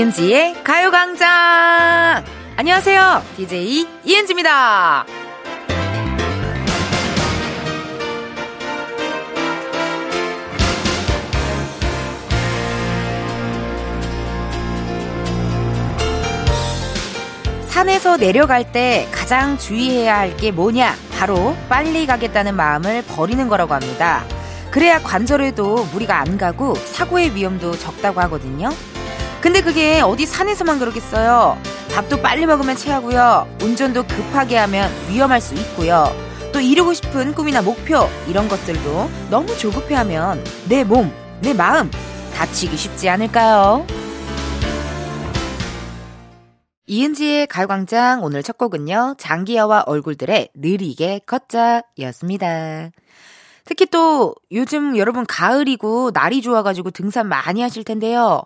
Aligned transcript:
이은지의 0.00 0.64
가요광장! 0.64 2.24
안녕하세요. 2.56 3.22
DJ 3.36 3.86
이은지입니다. 4.02 5.04
산에서 17.68 18.16
내려갈 18.16 18.70
때 18.72 19.06
가장 19.12 19.56
주의해야 19.58 20.18
할 20.18 20.36
게 20.36 20.50
뭐냐? 20.50 20.94
바로 21.18 21.54
빨리 21.68 22.06
가겠다는 22.06 22.56
마음을 22.56 23.02
버리는 23.02 23.46
거라고 23.48 23.74
합니다. 23.74 24.24
그래야 24.70 24.98
관절에도 25.00 25.84
무리가 25.92 26.18
안 26.20 26.38
가고 26.38 26.74
사고의 26.74 27.34
위험도 27.34 27.76
적다고 27.76 28.20
하거든요. 28.22 28.70
근데 29.40 29.62
그게 29.62 30.00
어디 30.00 30.26
산에서만 30.26 30.78
그러겠어요. 30.78 31.58
밥도 31.94 32.20
빨리 32.20 32.44
먹으면 32.44 32.76
체하고요. 32.76 33.48
운전도 33.62 34.06
급하게 34.06 34.58
하면 34.58 34.90
위험할 35.08 35.40
수 35.40 35.54
있고요. 35.54 36.14
또 36.52 36.60
이루고 36.60 36.92
싶은 36.92 37.34
꿈이나 37.34 37.62
목표 37.62 38.08
이런 38.28 38.48
것들도 38.48 39.10
너무 39.30 39.56
조급해하면 39.56 40.44
내 40.68 40.84
몸, 40.84 41.10
내 41.40 41.54
마음 41.54 41.90
다치기 42.34 42.76
쉽지 42.76 43.08
않을까요? 43.08 43.86
이은지의 46.86 47.46
가요광장 47.46 48.22
오늘 48.24 48.42
첫 48.42 48.58
곡은요. 48.58 49.14
장기야와 49.16 49.84
얼굴들의 49.86 50.50
느리게 50.54 51.20
걷자였습니다. 51.24 52.90
특히 53.64 53.86
또 53.86 54.34
요즘 54.50 54.98
여러분 54.98 55.24
가을이고 55.24 56.10
날이 56.12 56.42
좋아가지고 56.42 56.90
등산 56.90 57.28
많이 57.28 57.62
하실 57.62 57.84
텐데요. 57.84 58.42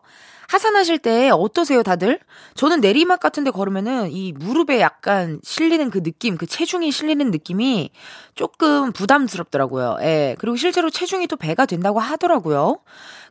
하산하실 0.49 0.99
때 0.99 1.31
어떠세요, 1.31 1.83
다들? 1.83 2.21
저는 2.55 2.81
내리막 2.81 3.21
같은 3.21 3.45
데 3.45 3.51
걸으면은 3.51 4.11
이 4.11 4.33
무릎에 4.33 4.81
약간 4.81 5.41
실리는 5.43 5.91
그 5.91 6.03
느낌, 6.03 6.37
그 6.37 6.47
체중이 6.47 6.91
실리는 6.91 7.31
느낌이 7.31 7.91
조금 8.35 8.93
부담스럽더라고요. 8.93 9.99
예. 10.03 10.37
그리고 10.39 10.57
실제로 10.57 10.91
체중이 10.91 11.27
또 11.29 11.37
배가 11.37 11.67
된다고 11.67 12.01
하더라고요. 12.01 12.81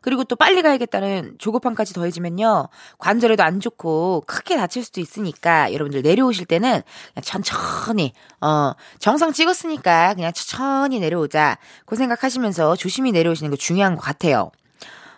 그리고 0.02 0.24
또 0.26 0.36
빨리 0.36 0.62
가야겠다는 0.62 1.36
조급함까지 1.38 1.94
더해지면요. 1.94 2.68
관절에도 2.98 3.42
안 3.44 3.60
좋고 3.60 4.24
크게 4.28 4.58
다칠 4.58 4.84
수도 4.84 5.00
있으니까 5.00 5.72
여러분들 5.74 6.02
내려오실 6.02 6.46
때는 6.46 6.82
천천히, 7.22 8.14
어, 8.42 8.74
정상 9.00 9.32
찍었으니까 9.32 10.14
그냥 10.16 10.34
천천히 10.34 11.00
내려오자. 11.00 11.58
그 11.86 11.96
생각하시면서 11.96 12.76
조심히 12.76 13.12
내려오시는 13.12 13.50
거 13.50 13.56
중요한 13.56 13.96
것 13.96 14.02
같아요. 14.02 14.52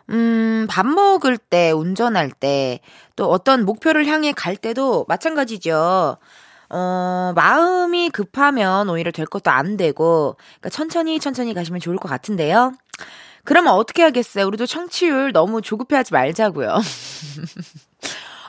음, 0.10 0.68
밥 0.70 0.86
먹을 0.86 1.38
때, 1.38 1.72
운전할 1.72 2.32
때, 2.32 2.80
또 3.16 3.30
어떤 3.30 3.66
목표를 3.66 4.06
향해 4.06 4.34
갈 4.34 4.56
때도 4.56 5.06
마찬가지죠. 5.08 6.18
어, 6.70 7.34
마음이 7.36 8.10
급하면 8.10 8.90
오히려 8.90 9.12
될 9.12 9.26
것도 9.26 9.52
안 9.52 9.78
되고, 9.78 10.38
그러니까 10.60 10.70
천천히 10.70 11.20
천천히 11.20 11.54
가시면 11.54 11.80
좋을 11.80 11.98
것 11.98 12.10
같은데요. 12.10 12.74
그러면 13.44 13.74
어떻게 13.74 14.02
하겠어요? 14.02 14.48
우리도 14.48 14.66
청취율 14.66 15.32
너무 15.32 15.62
조급해 15.62 15.96
하지 15.96 16.14
말자고요. 16.14 16.78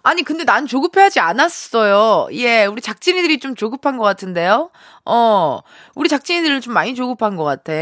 아니, 0.06 0.22
근데 0.22 0.44
난 0.44 0.68
조급해하지 0.68 1.18
않았어요. 1.18 2.28
예, 2.30 2.64
우리 2.66 2.80
작진이들이 2.80 3.40
좀 3.40 3.56
조급한 3.56 3.96
것 3.96 4.04
같은데요? 4.04 4.70
어, 5.04 5.58
우리 5.96 6.08
작진이들은 6.08 6.60
좀 6.60 6.74
많이 6.74 6.94
조급한 6.94 7.34
것 7.34 7.42
같아. 7.42 7.72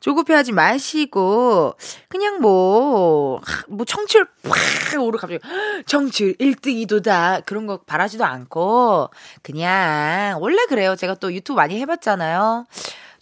조급해하지 0.00 0.50
마시고, 0.50 1.76
그냥 2.08 2.40
뭐, 2.40 3.40
뭐, 3.68 3.84
청취율 3.86 4.26
팍 4.42 5.00
오르 5.00 5.16
갑자기, 5.18 5.38
청취율 5.86 6.34
1등 6.34 6.84
2도다. 6.84 7.46
그런 7.46 7.68
거 7.68 7.76
바라지도 7.76 8.24
않고, 8.24 9.10
그냥, 9.42 10.38
원래 10.40 10.66
그래요. 10.66 10.96
제가 10.96 11.14
또 11.14 11.32
유튜브 11.32 11.58
많이 11.58 11.78
해봤잖아요. 11.78 12.66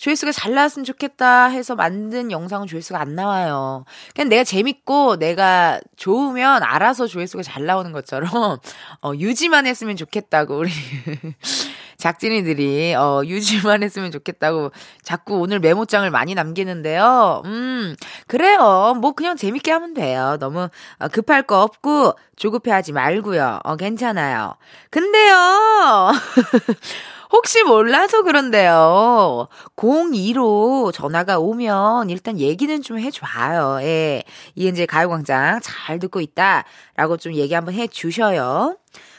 조회수가 0.01 0.33
잘 0.33 0.55
나왔으면 0.55 0.85
좋겠다 0.85 1.49
해서 1.49 1.75
만든 1.75 2.31
영상은 2.31 2.67
조회수가 2.67 2.99
안 2.99 3.15
나와요. 3.15 3.85
그냥 4.15 4.31
내가 4.31 4.45
재밌고 4.45 5.17
내가 5.19 5.79
좋으면 5.97 6.63
알아서 6.63 7.07
조회수가 7.07 7.43
잘 7.43 7.67
나오는 7.67 7.93
것처럼 7.93 8.31
어, 9.03 9.13
유지만 9.15 9.67
했으면 9.67 9.97
좋겠다고 9.97 10.57
우리 10.57 10.71
작진이들이 11.99 12.95
어, 12.95 13.21
유지만 13.27 13.83
했으면 13.83 14.11
좋겠다고 14.11 14.73
자꾸 15.03 15.35
오늘 15.35 15.61
메모장을 15.61 16.11
많이 16.11 16.35
남기는데요. 16.35 17.43
음, 17.45 17.95
그래요. 18.27 18.97
뭐 18.99 19.13
그냥 19.13 19.37
재밌게 19.37 19.71
하면 19.71 19.93
돼요. 19.93 20.39
너무 20.41 20.71
어, 20.99 21.09
급할 21.09 21.43
거 21.43 21.61
없고 21.63 22.15
조급해하지 22.37 22.93
말고요. 22.93 23.61
어, 23.65 23.77
괜찮아요. 23.77 24.55
근데요. 24.89 26.13
혹시 27.33 27.63
몰라서 27.63 28.23
그런데요. 28.23 29.49
02로 29.77 30.93
전화가 30.93 31.39
오면 31.39 32.11
일단 32.11 32.39
얘기는 32.39 32.83
좀 32.83 32.99
해줘요. 32.99 33.79
예. 33.83 34.25
이은지의 34.57 34.87
가요광장 34.87 35.61
잘 35.63 35.99
듣고 36.01 36.21
있다. 36.21 36.65
라고 36.97 37.17
좀 37.17 37.35
얘기 37.35 37.55
한번 37.55 37.75
해주셔요. 37.75 38.77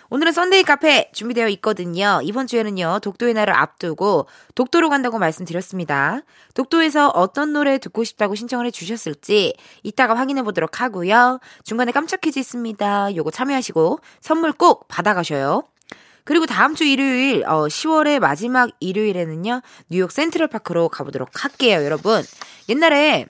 오늘은 0.09 0.33
Sunday 0.33 0.63
카페 0.63 1.09
준비되어 1.13 1.47
있거든요. 1.47 2.19
이번 2.21 2.45
주에는요, 2.45 2.99
독도의 3.01 3.33
날을 3.33 3.53
앞두고 3.53 4.27
독도로 4.55 4.89
간다고 4.89 5.17
말씀드렸습니다. 5.17 6.19
독도에서 6.53 7.07
어떤 7.07 7.53
노래 7.53 7.77
듣고 7.77 8.03
싶다고 8.03 8.35
신청을 8.35 8.65
해주셨을지 8.65 9.55
이따가 9.83 10.17
확인해 10.17 10.43
보도록 10.43 10.81
하고요. 10.81 11.39
중간에 11.63 11.93
깜짝 11.93 12.19
퀴즈 12.19 12.39
있습니다. 12.39 13.15
요거 13.15 13.31
참여하시고 13.31 13.99
선물 14.19 14.51
꼭 14.51 14.89
받아가셔요. 14.89 15.70
그리고 16.23 16.45
다음 16.45 16.75
주 16.75 16.83
일요일, 16.83 17.43
어, 17.47 17.67
10월의 17.67 18.19
마지막 18.19 18.69
일요일에는요, 18.79 19.61
뉴욕 19.89 20.11
센트럴파크로 20.11 20.89
가보도록 20.89 21.43
할게요, 21.43 21.83
여러분. 21.83 22.23
옛날에 22.69 23.27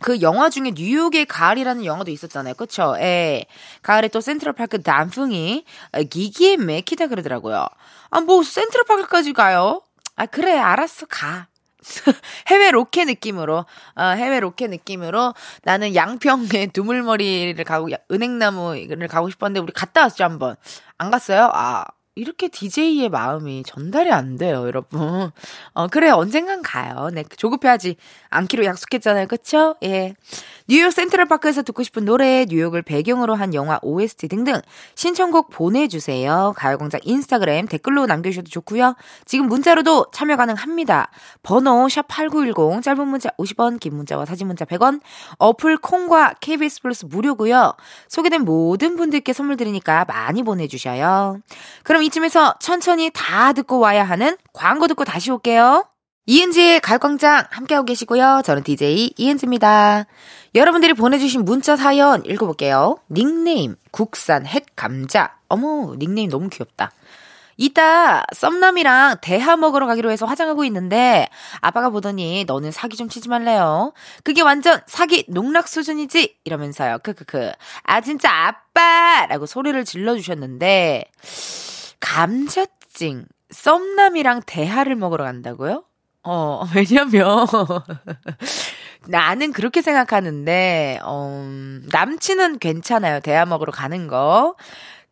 그 0.00 0.22
영화 0.22 0.48
중에 0.48 0.72
뉴욕의 0.74 1.26
가을이라는 1.26 1.84
영화도 1.84 2.10
있었잖아요. 2.10 2.54
그쵸? 2.54 2.94
예. 2.98 3.44
가을에 3.82 4.08
또 4.08 4.20
센트럴파크 4.20 4.82
단풍이 4.82 5.64
어, 5.92 6.02
기기에 6.02 6.56
맥히다 6.56 7.06
그러더라고요. 7.06 7.66
아, 8.10 8.20
뭐 8.20 8.42
센트럴파크까지 8.42 9.34
가요? 9.34 9.82
아, 10.16 10.26
그래, 10.26 10.56
알았어, 10.58 11.06
가. 11.06 11.48
해외 12.48 12.70
로켓 12.70 13.06
느낌으로, 13.06 13.64
어, 13.94 14.02
해외 14.02 14.40
로켓 14.40 14.68
느낌으로 14.68 15.34
나는 15.62 15.94
양평에 15.94 16.68
두물머리를 16.72 17.62
가고, 17.64 17.88
은행나무를 18.10 19.08
가고 19.08 19.30
싶었는데 19.30 19.60
우리 19.60 19.72
갔다 19.72 20.02
왔죠, 20.02 20.24
한번. 20.24 20.56
안 20.98 21.10
갔어요? 21.10 21.50
아, 21.52 21.84
이렇게 22.16 22.48
DJ의 22.48 23.08
마음이 23.08 23.62
전달이 23.64 24.10
안 24.10 24.36
돼요, 24.36 24.66
여러분. 24.66 25.00
어, 25.74 25.86
그래, 25.86 26.10
언젠간 26.10 26.62
가요. 26.62 27.08
네, 27.12 27.22
조급해하지 27.36 27.96
않기로 28.30 28.64
약속했잖아요. 28.64 29.28
그쵸? 29.28 29.76
예. 29.84 30.14
뉴욕 30.66 30.92
센트럴파크에서 30.92 31.62
듣고 31.62 31.82
싶은 31.82 32.04
노래, 32.04 32.46
뉴욕을 32.48 32.82
배경으로 32.82 33.34
한 33.34 33.54
영화 33.54 33.78
OST 33.82 34.28
등등 34.28 34.60
신청곡 34.94 35.50
보내주세요. 35.50 36.52
가요광장 36.56 37.00
인스타그램 37.02 37.66
댓글로 37.66 38.06
남겨주셔도 38.06 38.50
좋고요. 38.50 38.94
지금 39.24 39.46
문자로도 39.46 40.06
참여 40.12 40.36
가능합니다. 40.36 41.10
번호 41.42 41.86
샵8910, 41.86 42.82
짧은 42.82 43.08
문자 43.08 43.30
50원, 43.30 43.80
긴 43.80 43.96
문자와 43.96 44.26
사진 44.26 44.46
문자 44.46 44.64
100원, 44.64 45.00
어플 45.38 45.78
콩과 45.78 46.34
KBS 46.40 46.82
플러스 46.82 47.04
무료고요. 47.04 47.72
소개된 48.08 48.44
모든 48.44 48.96
분들께 48.96 49.32
선물 49.32 49.56
드리니까 49.56 50.04
많이 50.06 50.42
보내주셔요. 50.42 51.40
그럼 51.82 52.04
이 52.04 52.09
쯤에서 52.10 52.54
천천히 52.60 53.10
다 53.14 53.52
듣고 53.52 53.78
와야 53.78 54.04
하는 54.04 54.36
광고 54.52 54.86
듣고 54.86 55.04
다시 55.04 55.30
올게요. 55.30 55.86
이은지의 56.26 56.80
가요광장 56.80 57.46
함께하고 57.50 57.86
계시고요. 57.86 58.42
저는 58.44 58.62
DJ 58.62 59.14
이은지입니다. 59.16 60.06
여러분들이 60.54 60.94
보내주신 60.94 61.44
문자 61.44 61.76
사연 61.76 62.24
읽어볼게요. 62.24 62.98
닉네임 63.10 63.76
국산 63.90 64.46
햇 64.46 64.64
감자. 64.76 65.36
어머 65.48 65.94
닉네임 65.98 66.30
너무 66.30 66.48
귀엽다. 66.48 66.92
이따 67.56 68.24
썸남이랑 68.32 69.16
대하 69.20 69.54
먹으러 69.56 69.86
가기로 69.86 70.10
해서 70.10 70.24
화장하고 70.24 70.64
있는데 70.64 71.28
아빠가 71.60 71.90
보더니 71.90 72.44
너는 72.46 72.72
사기 72.72 72.96
좀 72.96 73.08
치지 73.10 73.28
말래요. 73.28 73.92
그게 74.24 74.40
완전 74.40 74.80
사기 74.86 75.26
농락 75.28 75.68
수준이지 75.68 76.36
이러면서요. 76.44 77.00
크크크. 77.02 77.52
아 77.82 78.00
진짜 78.00 78.30
아빠라고 78.30 79.44
소리를 79.44 79.84
질러 79.84 80.16
주셨는데 80.16 81.04
감자찡 82.00 83.26
썸남이랑 83.50 84.42
대하를 84.46 84.96
먹으러 84.96 85.24
간다고요? 85.24 85.84
어, 86.22 86.64
왜냐면, 86.76 87.46
나는 89.08 89.52
그렇게 89.52 89.82
생각하는데, 89.82 91.00
어, 91.02 91.44
남친은 91.90 92.58
괜찮아요. 92.58 93.20
대하 93.20 93.46
먹으러 93.46 93.72
가는 93.72 94.06
거. 94.06 94.54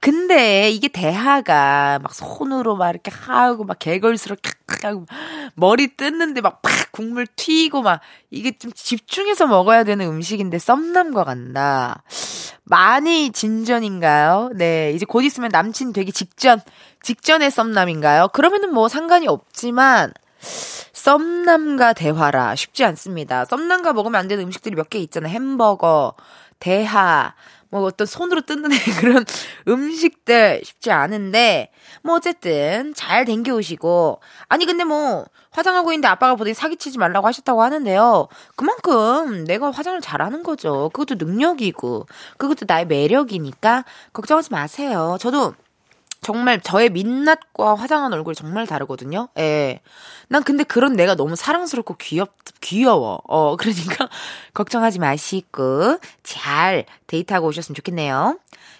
근데 0.01 0.71
이게 0.71 0.87
대하가 0.89 1.99
막 2.01 2.15
손으로 2.15 2.77
막 2.77 2.91
이렇게 2.91 3.11
하고 3.11 3.65
막 3.65 3.79
개걸스럽게 3.81 4.51
하고 4.83 5.07
머리 5.57 5.97
뜯는데 5.97 6.41
막 6.41 6.63
팍 6.63 6.93
국물 6.93 7.27
튀고 7.27 7.83
막 7.83 8.01
이게 8.31 8.57
좀 8.59 8.73
집중해서 8.73 9.47
먹어야 9.49 9.85
되는 9.85 10.07
음식인데 10.07 10.59
썸남과 10.59 11.25
간다. 11.25 12.03
많이 12.69 13.31
진전인가요? 13.31 14.51
네, 14.55 14.93
이제 14.95 15.07
곧 15.07 15.23
있으면 15.23 15.51
남친 15.53 15.93
되기 15.93 16.13
직전, 16.13 16.61
직전의 17.03 17.51
썸남인가요? 17.51 18.29
그러면은 18.33 18.73
뭐 18.75 18.89
상관이 18.89 19.27
없지만, 19.29 20.13
썸남과 20.93 21.95
대화라 21.95 22.55
쉽지 22.57 22.85
않습니다. 22.85 23.45
썸남과 23.45 23.93
먹으면 23.93 24.19
안 24.21 24.29
되는 24.29 24.45
음식들이 24.45 24.75
몇 24.77 24.89
개 24.91 24.99
있잖아요. 24.99 25.33
햄버거, 25.33 26.15
대하, 26.59 27.35
뭐 27.71 27.83
어떤 27.83 28.07
손으로 28.07 28.41
뜯는 28.43 28.71
그런 29.01 29.25
음식들 29.67 30.63
쉽지 30.65 30.91
않은데 30.91 31.71
뭐 32.03 32.17
어쨌든 32.17 32.95
잘 32.95 33.25
댕겨 33.25 33.55
오시고 33.55 34.21
아니 34.49 34.67
근데 34.67 34.85
뭐 34.85 35.27
화장하고 35.51 35.93
있는데 35.93 36.09
아빠가 36.09 36.35
보더니 36.35 36.55
사기치지 36.55 36.99
말라고 36.99 37.27
하셨다고 37.27 37.63
하는데요. 37.63 38.29
그만큼 38.57 39.45
내가 39.45 39.71
화장을 39.71 40.01
잘하는 40.01 40.43
거죠. 40.43 40.91
그것도 40.93 41.25
능력이고 41.25 42.07
그것도 42.37 42.65
나의 42.67 42.87
매력이니까 42.87 43.85
걱정하지 44.13 44.51
마세요. 44.53 45.17
저도 45.21 45.55
정말 46.21 46.61
저의 46.61 46.91
민낯과 46.91 47.75
화장한 47.75 48.13
얼굴이 48.13 48.35
정말 48.35 48.67
다르거든요. 48.67 49.29
예. 49.39 49.81
난 50.29 50.43
근데 50.43 50.65
그런 50.65 50.95
내가 50.95 51.15
너무 51.15 51.37
사랑스럽고 51.37 51.97
귀엽, 51.99 52.35
귀여워. 52.61 53.21
어, 53.29 53.57
그러니까 53.61 54.09
걱정하지 54.55 54.99
마시고 54.99 55.99
잘 56.23 56.85
데이트하고 57.07 57.47
오셨으면 57.47 57.75
좋겠네요. 57.75 58.39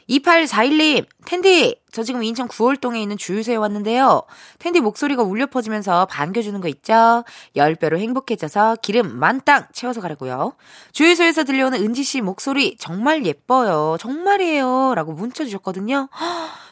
2841님, 0.09 1.07
텐디, 1.27 1.79
저 1.93 2.03
지금 2.03 2.23
인천 2.23 2.49
9월동에 2.49 2.97
있는 2.97 3.19
주유소에 3.19 3.57
왔는데요. 3.57 4.23
텐디 4.59 4.81
목소리가 4.81 5.23
울려 5.23 5.47
퍼지면서 5.47 6.07
반겨주는 6.07 6.59
거 6.63 6.69
있죠? 6.69 7.25
10배로 7.55 7.99
행복해져서 7.99 8.77
기름 8.81 9.19
만땅 9.19 9.67
채워서 9.73 10.01
가려고요. 10.01 10.55
주유소에서 10.93 11.45
들려오는 11.45 11.83
은지씨 11.83 12.23
목소리 12.23 12.77
정말 12.79 13.27
예뻐요. 13.27 13.97
정말이에요. 14.01 14.95
라고 14.95 15.13
문자 15.13 15.45
주셨거든요. 15.45 16.09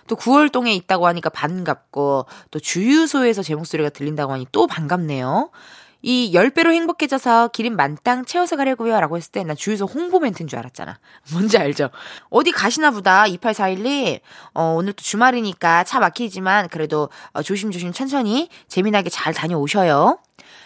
또 0.06 0.16
9월동에 0.16 0.68
있다고 0.74 1.06
하니까 1.06 1.30
반갑고 1.30 2.26
또 2.50 2.58
주유소에서 2.58 3.42
제 3.42 3.54
목소리가 3.54 3.90
들린다고 3.90 4.32
하니 4.32 4.46
또 4.52 4.66
반갑네요. 4.66 5.50
이 6.02 6.30
10배로 6.34 6.72
행복해져서 6.72 7.48
기름 7.48 7.74
만땅 7.74 8.24
채워서 8.26 8.54
가려고요. 8.56 9.00
라고 9.00 9.16
했을 9.16 9.32
때 9.32 9.42
난 9.42 9.56
주유소 9.56 9.86
홍보 9.86 10.20
멘트인 10.20 10.46
줄 10.48 10.58
알았잖아. 10.58 10.98
뭔지 11.32 11.58
알죠? 11.58 11.90
어디 12.30 12.52
가시나 12.52 12.90
보다. 12.92 13.24
2841님. 13.24 14.20
어, 14.54 14.74
오늘 14.76 14.92
또 14.92 15.02
주말이니까 15.02 15.82
차 15.84 15.98
막히지만 15.98 16.68
그래도 16.68 17.08
어, 17.32 17.42
조심조심 17.42 17.92
천천히 17.92 18.48
재미나게 18.68 19.10
잘 19.10 19.34
다녀오셔요. 19.34 20.18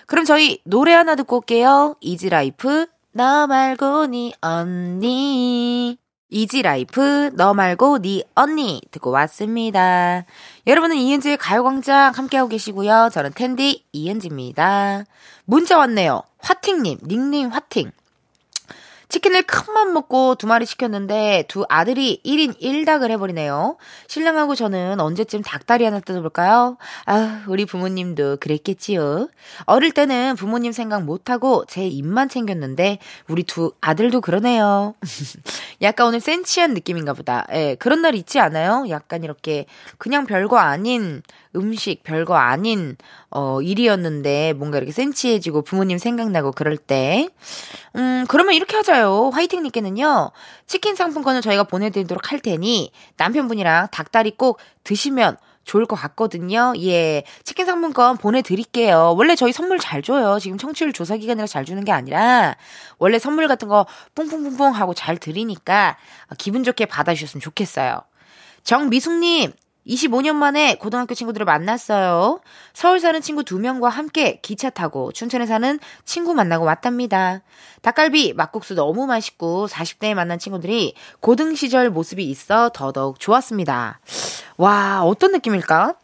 그럼 0.06 0.24
저희 0.26 0.58
노래 0.64 0.92
하나 0.92 1.14
듣고 1.14 1.36
올게요. 1.36 1.94
이지라이프, 2.00 2.86
너 3.12 3.46
말고 3.46 4.06
니 4.06 4.34
언니. 4.42 5.99
이지라이프 6.30 7.32
너 7.34 7.54
말고 7.54 8.00
네 8.00 8.22
언니 8.34 8.80
듣고 8.90 9.10
왔습니다. 9.10 10.24
여러분은 10.66 10.96
이은지의 10.96 11.36
가요광장 11.36 12.12
함께하고 12.14 12.48
계시고요. 12.48 13.10
저는 13.12 13.32
텐디 13.34 13.84
이은지입니다. 13.92 15.04
문자 15.44 15.76
왔네요. 15.78 16.22
화팅님 16.38 16.98
닉네임 17.06 17.48
화팅. 17.48 17.90
치킨을 19.10 19.42
큰 19.42 19.70
맘 19.70 19.92
먹고 19.92 20.34
두 20.34 20.46
마리 20.46 20.66
시켰는데 20.66 21.44
두 21.48 21.64
아들이 21.68 22.20
1인 22.24 22.60
1닭을 22.60 23.10
해버리네요. 23.12 23.76
신랑하고 24.08 24.54
저는 24.54 25.00
언제쯤 25.00 25.42
닭다리 25.42 25.84
하나 25.84 26.00
뜯어볼까요? 26.00 26.76
아, 27.06 27.44
우리 27.48 27.64
부모님도 27.64 28.38
그랬겠지요. 28.38 29.28
어릴 29.64 29.92
때는 29.92 30.36
부모님 30.36 30.72
생각 30.72 31.02
못하고 31.04 31.64
제 31.66 31.86
입만 31.86 32.28
챙겼는데 32.28 32.98
우리 33.28 33.42
두 33.42 33.72
아들도 33.80 34.20
그러네요. 34.20 34.94
약간 35.82 36.08
오늘 36.08 36.20
센치한 36.20 36.74
느낌인가 36.74 37.12
보다. 37.14 37.46
예, 37.52 37.76
그런 37.78 38.02
날 38.02 38.14
있지 38.14 38.38
않아요? 38.38 38.84
약간 38.90 39.24
이렇게 39.24 39.66
그냥 39.98 40.26
별거 40.26 40.58
아닌 40.58 41.22
음식 41.56 42.02
별거 42.04 42.36
아닌 42.36 42.96
어 43.30 43.60
일이었는데 43.60 44.52
뭔가 44.52 44.78
이렇게 44.78 44.92
센치해지고 44.92 45.62
부모님 45.62 45.98
생각나고 45.98 46.52
그럴 46.52 46.76
때 46.76 47.28
음, 47.96 48.24
그러면 48.28 48.54
이렇게 48.54 48.76
하자요. 48.76 49.30
화이팅 49.32 49.62
님께는요, 49.62 50.30
치킨 50.66 50.94
상품권을 50.94 51.40
저희가 51.42 51.64
보내 51.64 51.90
드리도록 51.90 52.30
할 52.32 52.40
테니, 52.40 52.92
남편분이랑 53.16 53.88
닭다리 53.90 54.32
꼭 54.36 54.58
드시면 54.84 55.36
좋을 55.64 55.86
것 55.86 55.96
같거든요. 55.96 56.72
예. 56.78 57.22
치킨 57.44 57.66
상품권 57.66 58.16
보내드릴게요. 58.16 59.14
원래 59.16 59.36
저희 59.36 59.52
선물 59.52 59.78
잘 59.78 60.02
줘요. 60.02 60.38
지금 60.40 60.58
청취율 60.58 60.92
조사 60.92 61.16
기간이라 61.16 61.46
잘 61.46 61.64
주는 61.64 61.84
게 61.84 61.92
아니라, 61.92 62.56
원래 62.98 63.18
선물 63.18 63.46
같은 63.46 63.68
거 63.68 63.86
뿡뿡뿡뿡 64.14 64.72
하고 64.74 64.94
잘 64.94 65.16
드리니까, 65.16 65.96
기분 66.38 66.64
좋게 66.64 66.86
받아주셨으면 66.86 67.40
좋겠어요. 67.40 68.00
정미숙님, 68.64 69.52
25년 69.90 70.36
만에 70.36 70.76
고등학교 70.76 71.14
친구들을 71.14 71.44
만났어요. 71.44 72.40
서울 72.72 73.00
사는 73.00 73.20
친구 73.20 73.42
2명과 73.42 73.88
함께 73.90 74.38
기차 74.40 74.70
타고 74.70 75.10
춘천에 75.12 75.46
사는 75.46 75.78
친구 76.04 76.32
만나고 76.34 76.64
왔답니다. 76.64 77.42
닭갈비, 77.82 78.34
막국수 78.34 78.74
너무 78.74 79.06
맛있고 79.06 79.66
40대에 79.66 80.14
만난 80.14 80.38
친구들이 80.38 80.94
고등 81.20 81.54
시절 81.54 81.90
모습이 81.90 82.24
있어 82.24 82.70
더더욱 82.72 83.18
좋았습니다. 83.18 84.00
와, 84.56 85.02
어떤 85.02 85.32
느낌일까? 85.32 85.94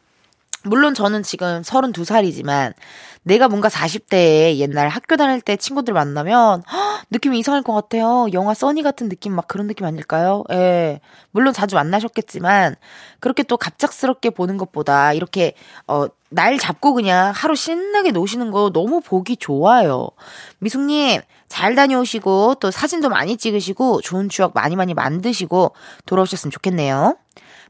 물론 0.67 0.95
저는 0.95 1.23
지금 1.23 1.63
32살이지만 1.63 2.75
내가 3.23 3.49
뭔가 3.49 3.69
40대에 3.69 4.57
옛날 4.57 4.89
학교 4.89 5.17
다닐 5.17 5.41
때 5.41 5.57
친구들 5.57 5.95
만나면 5.95 6.63
허, 6.63 7.01
느낌이 7.11 7.39
이상할 7.39 7.63
것 7.63 7.73
같아요. 7.73 8.27
영화 8.33 8.55
써니 8.55 8.83
같은 8.83 9.09
느낌 9.09 9.35
막 9.35 9.49
그런 9.49 9.67
느낌 9.67 9.87
아닐까요? 9.87 10.45
예. 10.53 11.01
물론 11.31 11.53
자주 11.53 11.75
만나셨겠지만 11.75 12.77
그렇게 13.21 13.43
또 13.43 13.57
갑작스럽게 13.57 14.31
보는 14.31 14.57
것보다 14.57 15.13
이렇게 15.13 15.55
어 15.87 16.09
날 16.29 16.59
잡고 16.59 16.95
그냥 16.95 17.33
하루 17.35 17.55
신나게 17.55 18.11
노시는 18.11 18.51
거 18.51 18.71
너무 18.71 19.01
보기 19.01 19.37
좋아요. 19.37 20.09
미숙님 20.59 21.21
잘 21.49 21.75
다녀오시고 21.75 22.57
또 22.57 22.71
사진도 22.71 23.09
많이 23.09 23.37
찍으시고 23.37 24.01
좋은 24.01 24.29
추억 24.29 24.53
많이 24.55 24.75
많이 24.75 24.93
만드시고 24.95 25.73
돌아오셨으면 26.05 26.51
좋겠네요. 26.51 27.17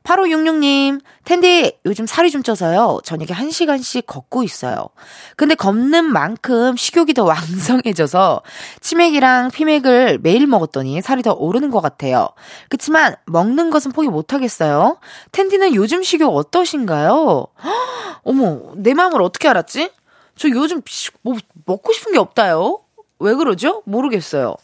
8566님, 0.07 1.01
텐디, 1.25 1.73
요즘 1.85 2.07
살이 2.07 2.31
좀 2.31 2.43
쪄서요. 2.43 3.01
저녁에 3.05 3.29
1시간씩 3.29 4.07
걷고 4.07 4.45
있어요. 4.45 4.89
근데 5.37 5.55
걷는 5.55 6.05
만큼 6.05 6.77
식욕이 6.77 7.13
더 7.15 7.25
왕성해져서 7.27 8.43
치맥이랑 8.81 9.51
피맥을 9.51 10.21
매일 10.23 10.47
먹었더니 10.47 11.03
살이 11.03 11.23
더 11.23 11.33
오르는 11.33 11.71
것 11.71 11.81
같아요. 11.81 12.29
그치만 12.69 13.17
먹는 13.27 13.71
것은 13.71 13.93
포기 13.93 14.09
못하겠어요. 14.09 14.99
텐디는 15.33 15.75
요즘 15.75 16.03
식욕 16.03 16.35
어떠신가요? 16.37 17.47
어머, 18.23 18.61
내 18.77 18.95
마음을 18.95 19.21
어떻게 19.23 19.49
알았지? 19.49 19.91
저 20.37 20.49
요즘 20.51 20.83
뭐 21.23 21.35
먹고 21.65 21.93
싶은 21.93 22.13
게 22.13 22.19
없다요. 22.19 22.81
왜 23.19 23.35
그러죠? 23.35 23.83
모르겠어요. 23.87 24.57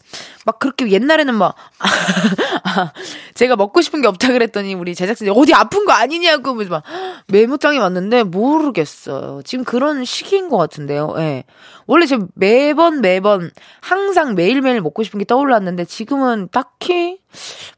막 0.45 0.59
그렇게 0.59 0.89
옛날에는 0.91 1.33
막 1.35 1.55
제가 3.33 3.55
먹고 3.55 3.81
싶은 3.81 4.01
게 4.01 4.07
없다 4.07 4.31
그랬더니 4.31 4.75
우리 4.75 4.93
제작진이 4.95 5.29
어디 5.31 5.53
아픈 5.53 5.85
거 5.85 5.91
아니냐고 5.93 6.53
막 6.53 6.83
메모장이 7.27 7.79
왔는데 7.79 8.23
모르겠어요. 8.23 9.41
지금 9.43 9.65
그런 9.65 10.05
시기인 10.05 10.49
것 10.49 10.57
같은데요. 10.57 11.13
예. 11.17 11.21
네. 11.21 11.43
원래 11.87 12.05
제가 12.05 12.27
매번 12.35 13.01
매번 13.01 13.51
항상 13.81 14.35
매일매일 14.35 14.81
먹고 14.81 15.03
싶은 15.03 15.17
게 15.17 15.25
떠올랐는데 15.25 15.85
지금은 15.85 16.49
딱히 16.51 17.19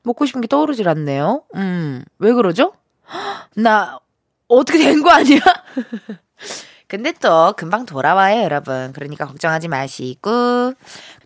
먹고 0.03 0.25
싶은 0.25 0.41
게 0.41 0.47
떠오르질 0.47 0.87
않네요. 0.89 1.43
음, 1.55 2.03
왜 2.19 2.33
그러죠? 2.33 2.73
나 3.55 3.99
어떻게 4.47 4.77
된 4.79 5.01
거 5.01 5.09
아니야? 5.11 5.39
근데 6.87 7.11
또 7.13 7.53
금방 7.57 7.85
돌아와요, 7.85 8.43
여러분. 8.43 8.93
그러니까 8.93 9.25
걱정하지 9.25 9.67
마시고. 9.67 10.73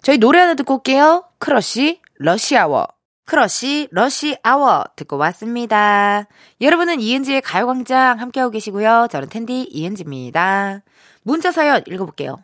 저희 0.02 0.18
노래 0.18 0.40
하나 0.40 0.54
듣고 0.56 0.76
올게요. 0.76 1.26
크러쉬, 1.38 2.02
Rush 2.16 2.48
Hour. 2.48 2.88
크러쉬, 3.26 3.90
Rush 3.92 4.39
Hour 4.39 4.86
듣고 4.96 5.18
왔습니다. 5.18 6.26
여러분은 6.62 7.00
이은지의 7.00 7.42
가요광장 7.42 8.20
함께하고 8.20 8.52
계시고요. 8.52 9.08
저는 9.12 9.30
텐디 9.30 9.68
이은지입니다. 9.70 10.82
문자 11.22 11.52
사연 11.52 11.84
읽어볼게요. 11.86 12.38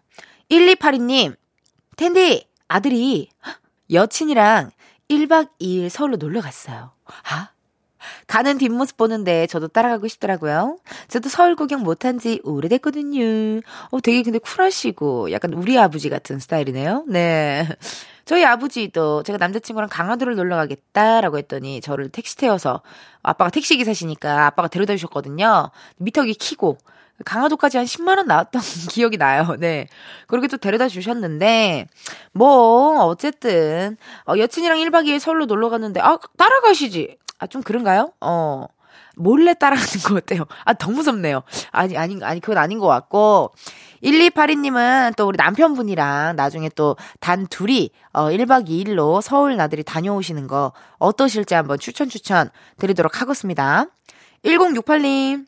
1282님, 0.52 1.36
텐디, 1.98 2.48
아들이 2.68 3.30
여친이랑 3.92 4.72
1박 5.10 5.50
2일 5.60 5.90
서울로 5.90 6.18
놀러 6.18 6.42
갔어요. 6.42 6.92
아, 7.32 7.50
가는 8.28 8.58
뒷모습 8.58 8.98
보는데 8.98 9.48
저도 9.48 9.68
따라가고 9.68 10.08
싶더라고요. 10.08 10.78
저도 11.08 11.30
서울 11.30 11.56
구경 11.56 11.82
못한 11.82 12.20
지 12.20 12.40
오래됐거든요. 12.44 13.62
어, 13.92 14.00
되게 14.02 14.24
근데 14.24 14.40
쿨하시고 14.40 15.32
약간 15.32 15.54
우리 15.54 15.78
아버지 15.78 16.10
같은 16.10 16.40
스타일이네요. 16.40 17.06
네. 17.08 17.68
저희 18.26 18.44
아버지도 18.44 19.22
제가 19.24 19.38
남자친구랑 19.38 19.88
강화도를 19.90 20.36
놀러 20.36 20.56
가겠다라고 20.56 21.38
했더니 21.38 21.80
저를 21.80 22.10
택시 22.10 22.36
태워서 22.36 22.82
아빠가 23.22 23.52
택시 23.52 23.78
기사시니까 23.78 24.48
아빠가 24.48 24.68
데려다 24.68 24.94
주셨거든요. 24.94 25.70
미터기 25.98 26.34
키고 26.34 26.78
강화도까지 27.24 27.78
한 27.78 27.86
10만 27.86 28.18
원 28.18 28.28
나왔던 28.28 28.62
기억이 28.92 29.18
나요. 29.18 29.56
네. 29.60 29.88
그렇게 30.28 30.48
또 30.48 30.58
데려다 30.58 30.90
주셨는데, 30.90 31.88
뭐, 32.34 33.06
어쨌든, 33.06 33.96
어, 34.28 34.34
여친이랑 34.38 34.80
1박 34.80 35.06
2일 35.06 35.20
서울로 35.20 35.46
놀러 35.46 35.70
갔는데, 35.70 36.02
아, 36.02 36.18
따라가시지. 36.38 37.18
아, 37.40 37.48
좀 37.48 37.62
그런가요? 37.64 38.12
어. 38.22 38.66
몰래 39.18 39.54
따라가는 39.54 39.88
것 40.08 40.14
같아요. 40.16 40.46
아, 40.66 40.74
더 40.74 40.90
무섭네요. 40.92 41.44
아니, 41.72 41.98
아니, 41.98 42.22
아니, 42.24 42.40
그건 42.40 42.58
아닌 42.58 42.80
것 42.80 42.88
같고. 42.88 43.54
1282님은 44.04 45.16
또 45.16 45.28
우리 45.28 45.38
남편분이랑 45.38 46.36
나중에 46.36 46.70
또 46.70 46.96
단 47.20 47.48
둘이 47.48 47.90
어 48.14 48.26
1박 48.26 48.68
2일로 48.68 49.22
서울 49.22 49.56
나들이 49.56 49.84
다녀오시는 49.84 50.48
거 50.48 50.74
어떠실지 51.00 51.56
한번 51.56 51.80
추천 51.80 52.08
추천 52.10 52.50
드리도록 52.78 53.22
하겠습니다. 53.22 53.86
1068님 54.44 55.46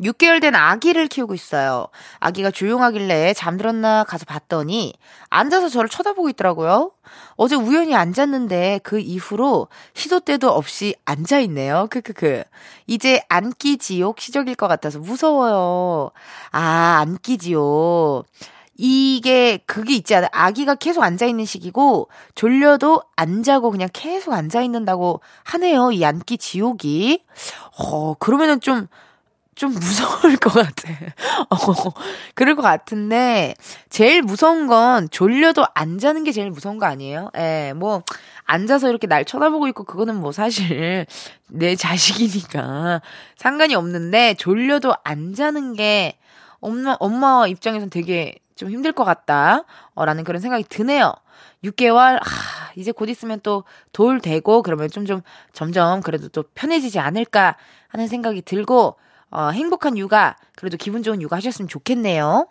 6개월 0.00 0.40
된 0.40 0.54
아기를 0.54 1.06
키우고 1.08 1.34
있어요. 1.34 1.86
아기가 2.18 2.50
조용하길래 2.50 3.34
잠들었나 3.34 4.04
가서 4.04 4.24
봤더니 4.24 4.94
앉아서 5.28 5.68
저를 5.68 5.90
쳐다보고 5.90 6.30
있더라고요. 6.30 6.92
어제 7.36 7.56
우연히 7.56 7.94
앉았는데 7.94 8.80
그 8.82 8.98
이후로 9.00 9.68
시도 9.92 10.20
때도 10.20 10.50
없이 10.50 10.94
앉아 11.04 11.40
있네요. 11.40 11.88
크크크. 11.90 12.44
이제 12.86 13.22
안기 13.28 13.76
지옥 13.76 14.20
시작일 14.20 14.54
것 14.54 14.66
같아서 14.66 14.98
무서워요. 14.98 16.10
아, 16.52 16.98
안기 17.02 17.36
지옥. 17.36 18.24
이게 18.78 19.58
그게 19.66 19.94
있지 19.96 20.14
않아 20.14 20.28
아기가 20.32 20.74
계속 20.74 21.02
앉아 21.02 21.26
있는 21.26 21.44
시기고 21.44 22.08
졸려도 22.34 23.02
안 23.16 23.42
자고 23.42 23.70
그냥 23.70 23.90
계속 23.92 24.32
앉아 24.32 24.62
있는다고 24.62 25.20
하네요. 25.44 25.92
이 25.92 26.02
안기 26.02 26.38
지옥이. 26.38 27.22
어, 27.78 28.14
그러면은 28.14 28.60
좀 28.60 28.88
좀 29.54 29.72
무서울 29.74 30.36
것 30.36 30.52
같아. 30.54 30.88
어, 31.50 31.56
그럴 32.34 32.56
것 32.56 32.62
같은데, 32.62 33.54
제일 33.90 34.22
무서운 34.22 34.66
건 34.66 35.08
졸려도 35.10 35.64
안 35.74 35.98
자는 35.98 36.24
게 36.24 36.32
제일 36.32 36.50
무서운 36.50 36.78
거 36.78 36.86
아니에요? 36.86 37.30
예, 37.36 37.72
뭐, 37.76 38.02
앉아서 38.44 38.88
이렇게 38.88 39.06
날 39.06 39.24
쳐다보고 39.24 39.68
있고, 39.68 39.84
그거는 39.84 40.16
뭐 40.16 40.32
사실 40.32 41.06
내 41.48 41.76
자식이니까 41.76 43.02
상관이 43.36 43.74
없는데, 43.74 44.34
졸려도 44.38 44.94
안 45.04 45.34
자는 45.34 45.74
게 45.74 46.16
엄마, 46.60 46.96
엄마 46.98 47.46
입장에선 47.46 47.90
되게 47.90 48.34
좀 48.56 48.70
힘들 48.70 48.92
것 48.92 49.04
같다. 49.04 49.64
어, 49.94 50.04
라는 50.06 50.24
그런 50.24 50.40
생각이 50.40 50.64
드네요. 50.64 51.12
6개월, 51.64 52.16
아, 52.16 52.22
이제 52.76 52.90
곧 52.92 53.08
있으면 53.10 53.40
또 53.42 53.64
돌 53.92 54.20
되고, 54.20 54.62
그러면 54.62 54.88
좀, 54.90 55.04
좀, 55.04 55.20
점점 55.52 56.00
그래도 56.00 56.28
또 56.28 56.42
편해지지 56.54 56.98
않을까 56.98 57.56
하는 57.88 58.06
생각이 58.08 58.42
들고, 58.42 58.96
어, 59.32 59.48
행복한 59.48 59.96
육아, 59.98 60.36
그래도 60.56 60.76
기분 60.76 61.02
좋은 61.02 61.20
육아 61.20 61.36
하셨으면 61.36 61.68
좋겠네요. 61.68 62.46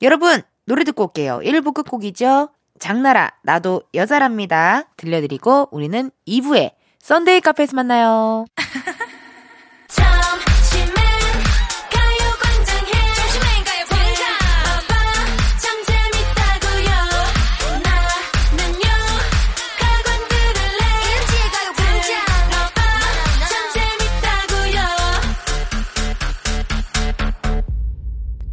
여러분, 0.00 0.42
노래 0.64 0.84
듣고 0.84 1.04
올게요. 1.04 1.40
1부 1.42 1.74
끝곡이죠. 1.74 2.48
장나라, 2.78 3.30
나도 3.42 3.82
여자랍니다. 3.94 4.84
들려드리고, 4.96 5.68
우리는 5.72 6.10
2부에 6.26 6.72
썬데이 7.00 7.40
카페에서 7.40 7.74
만나요. 7.74 8.44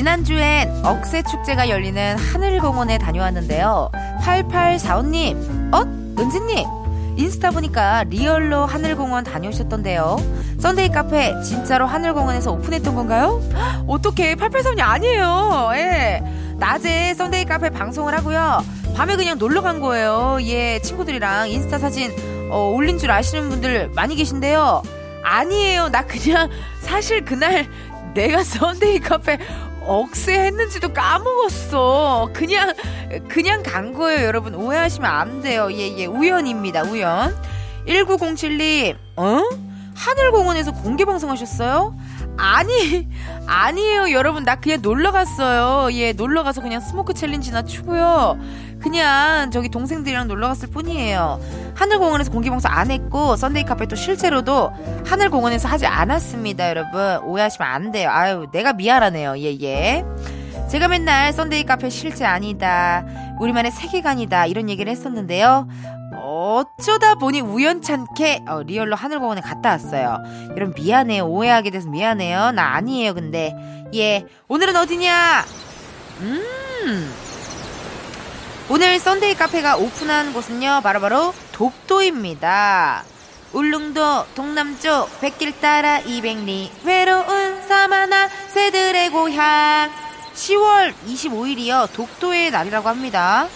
지난주엔 0.00 0.86
억새 0.86 1.22
축제가 1.22 1.68
열리는 1.68 2.16
하늘공원에 2.16 2.96
다녀왔는데요. 2.96 3.90
8845님, 4.22 5.74
어? 5.74 5.82
은지님, 6.18 6.66
인스타 7.18 7.50
보니까 7.50 8.04
real로 8.04 8.64
하늘공원 8.64 9.24
다녀오셨던데요. 9.24 10.16
Sunday 10.58 10.88
카페 10.88 11.38
진짜로 11.42 11.84
하늘공원에서 11.84 12.50
오픈했던 12.50 12.94
건가요? 12.94 13.42
어떻게 13.86 14.36
8845님 14.36 14.80
아니에요. 14.80 15.70
예. 15.74 16.22
낮에 16.56 17.12
Sunday 17.12 17.44
카페 17.44 17.68
방송을 17.68 18.16
하고요. 18.16 18.64
밤에 18.96 19.16
그냥 19.16 19.36
놀러 19.36 19.60
간 19.60 19.80
거예요. 19.80 20.38
예, 20.40 20.78
친구들이랑 20.78 21.50
인스타 21.50 21.78
사진 21.78 22.10
어, 22.50 22.72
올린 22.74 22.96
줄 22.96 23.10
아시는 23.10 23.50
분들 23.50 23.90
많이 23.94 24.16
계신데요. 24.16 24.82
아니에요. 25.22 25.90
나 25.90 26.06
그냥 26.06 26.48
사실 26.80 27.22
그날 27.22 27.68
내가 28.14 28.42
Sunday 28.44 29.00
카페 29.00 29.38
억새 29.82 30.38
했는지도 30.38 30.92
까먹었어. 30.92 32.30
그냥, 32.32 32.74
그냥 33.28 33.62
간 33.62 33.92
거예요, 33.92 34.26
여러분. 34.26 34.54
오해하시면 34.54 35.10
안 35.10 35.40
돼요. 35.42 35.68
예, 35.72 35.96
예. 35.98 36.06
우연입니다, 36.06 36.82
우연. 36.82 37.34
1907님, 37.86 38.96
어? 39.16 39.42
하늘공원에서 39.94 40.72
공개 40.72 41.04
방송하셨어요? 41.04 41.94
아니, 42.40 43.06
아니에요, 43.46 44.12
여러분. 44.12 44.44
나 44.44 44.56
그냥 44.56 44.80
놀러 44.80 45.12
갔어요. 45.12 45.92
예, 45.94 46.12
놀러 46.12 46.42
가서 46.42 46.62
그냥 46.62 46.80
Smoke 46.80 47.12
challenge나 47.12 47.62
추고요. 47.62 48.38
그냥 48.80 49.50
저기 49.50 49.68
동생들이랑 49.68 50.26
놀러 50.26 50.48
갔을 50.48 50.70
뿐이에요. 50.70 51.38
하늘공원에서 51.74 52.30
공개방송 52.30 52.70
안 52.72 52.90
했고, 52.90 53.36
Sunday 53.36 53.64
카페 53.64 53.86
또 53.86 53.94
실제로도 53.94 54.72
하늘공원에서 55.06 55.68
하지 55.68 55.86
않았습니다, 55.86 56.70
여러분. 56.70 57.18
오해하시면 57.24 57.70
안 57.70 57.92
돼요. 57.92 58.08
아유, 58.10 58.46
내가 58.52 58.72
미안하네요. 58.72 59.38
예, 59.38 59.60
예. 59.60 60.04
제가 60.70 60.88
맨날 60.88 61.32
Sunday 61.32 61.64
카페 61.64 61.90
실제 61.90 62.24
아니다. 62.24 63.04
우리만의 63.40 63.72
세계관이다. 63.72 64.46
이런 64.46 64.70
얘기를 64.70 64.90
했었는데요. 64.90 65.66
어쩌다 66.22 67.14
보니 67.14 67.40
우연찮게 67.40 68.44
어, 68.46 68.62
real로 68.62 68.96
하늘공원에 68.96 69.40
갔다 69.40 69.70
왔어요. 69.70 70.18
여러분 70.50 70.74
미안해요. 70.74 71.24
오해하게 71.24 71.70
돼서 71.70 71.88
미안해요. 71.88 72.52
나 72.52 72.74
아니에요. 72.74 73.14
근데 73.14 73.54
예 73.94 74.26
오늘은 74.48 74.76
어디냐? 74.76 75.44
음 76.20 77.14
오늘 78.68 78.98
Sunday 78.98 79.34
카페가 79.34 79.78
오픈한 79.78 80.32
곳은요 80.32 80.80
바로바로 80.82 81.34
독도입니다. 81.52 83.04
울릉도 83.52 84.26
동남쪽 84.36 85.20
뱃길 85.20 85.58
따라 85.60 86.00
200리 86.02 86.70
외로운 86.84 87.60
섬 87.66 87.97
하나 87.97 88.28
새들의 88.28 89.10
고향 89.10 89.90
10월 90.34 90.94
25일이요 91.08 91.92
독도의 91.92 92.52
날이라고 92.52 92.88
합니다. 92.88 93.48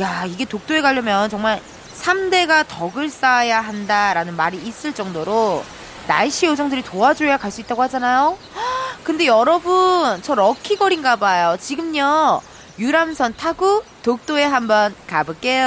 야 0.00 0.24
이게 0.26 0.44
독도에 0.44 0.82
가려면 0.82 1.28
정말 1.28 1.60
3대가 2.04 2.66
덕을 2.68 3.08
쌓아야 3.08 3.60
한다라는 3.62 4.36
말이 4.36 4.58
있을 4.58 4.92
정도로 4.92 5.64
날씨 6.06 6.44
요정들이 6.44 6.82
도와줘야 6.82 7.38
갈 7.38 7.50
수 7.50 7.62
있다고 7.62 7.82
하잖아요. 7.84 8.36
근데 9.02 9.26
여러분, 9.26 10.20
저 10.22 10.34
lucky 10.34 10.65
girl인가 10.65 11.16
봐요. 11.16 11.56
지금요, 11.58 12.42
유람선 12.78 13.34
타고 13.36 13.82
독도에 14.02 14.44
한번 14.44 14.94
가볼게요. 15.06 15.66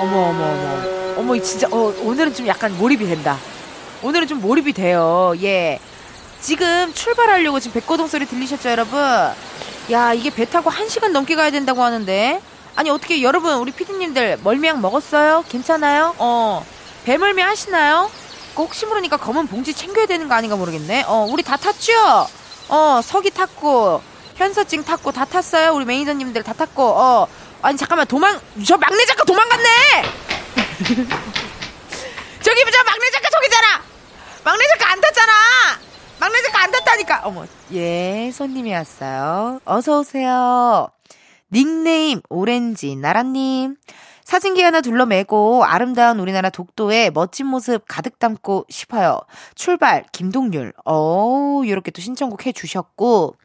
어머, 0.00 0.16
어머, 0.18 0.44
어머. 0.44 1.18
어머, 1.18 1.40
진짜, 1.40 1.68
어, 1.70 1.92
오늘은 2.02 2.34
좀 2.34 2.46
약간 2.48 2.76
몰입이 2.78 3.06
된다. 3.06 3.36
오늘은 4.02 4.26
좀 4.26 4.40
몰입이 4.40 4.72
돼요. 4.72 5.34
예. 5.42 5.78
지금 6.40 6.92
출발하려고 6.94 7.60
지금 7.60 7.80
백고동 7.80 8.06
소리 8.08 8.26
들리셨죠, 8.26 8.70
여러분? 8.70 8.98
야, 9.90 10.12
이게 10.14 10.30
배 10.30 10.44
타고 10.44 10.70
1시간 10.70 11.10
넘게 11.10 11.34
가야 11.36 11.50
된다고 11.50 11.82
하는데. 11.82 12.40
아니 12.78 12.90
어떻게 12.90 13.22
여러분 13.22 13.54
우리 13.56 13.72
피디님들 13.72 14.38
멀미약 14.44 14.78
먹었어요? 14.78 15.44
괜찮아요? 15.48 16.14
어 16.18 16.64
배멀미 17.06 17.42
하시나요? 17.42 18.08
혹시 18.54 18.86
모르니까 18.86 19.16
검은 19.16 19.48
봉지 19.48 19.74
챙겨야 19.74 20.06
되는 20.06 20.28
거 20.28 20.36
아닌가 20.36 20.54
모르겠네. 20.54 21.02
어 21.08 21.26
우리 21.28 21.42
다 21.42 21.56
탔죠? 21.56 21.92
어 22.68 23.00
석이 23.02 23.30
탔고 23.30 24.00
현서증 24.36 24.84
탔고 24.84 25.10
다 25.10 25.24
탔어요. 25.24 25.72
우리 25.74 25.86
매니저님들 25.86 26.44
다 26.44 26.52
탔고 26.52 26.84
어 26.84 27.26
아니 27.62 27.76
잠깐만 27.76 28.06
도망 28.06 28.40
저 28.64 28.76
막내 28.76 29.04
작가 29.06 29.24
도망갔네. 29.24 29.68
저기 32.40 32.64
저 32.70 32.84
막내 32.84 33.10
작가 33.10 33.28
저기잖아. 33.28 33.82
막내 34.44 34.64
작가 34.68 34.92
안 34.92 35.00
탔잖아. 35.00 35.32
막내 36.20 36.42
작가 36.42 36.62
안 36.62 36.70
탔다니까. 36.70 37.22
어머, 37.24 37.44
예, 37.72 38.30
손님이 38.32 38.72
왔어요. 38.72 39.60
어서 39.64 39.98
오세요. 39.98 40.88
닉네임, 41.52 42.20
오렌지, 42.28 42.96
나라님. 42.96 43.76
사진기 44.28 44.60
하나 44.60 44.82
둘러매고 44.82 45.64
아름다운 45.64 46.20
우리나라 46.20 46.50
독도의 46.50 47.12
멋진 47.12 47.46
모습 47.46 47.82
가득 47.88 48.18
담고 48.18 48.66
싶어요. 48.68 49.20
출발, 49.54 50.04
김동률. 50.12 50.74
어 50.84 51.62
요렇게 51.66 51.92
또 51.92 52.02
신청곡 52.02 52.44
해 52.44 52.52
주셨고. 52.52 53.36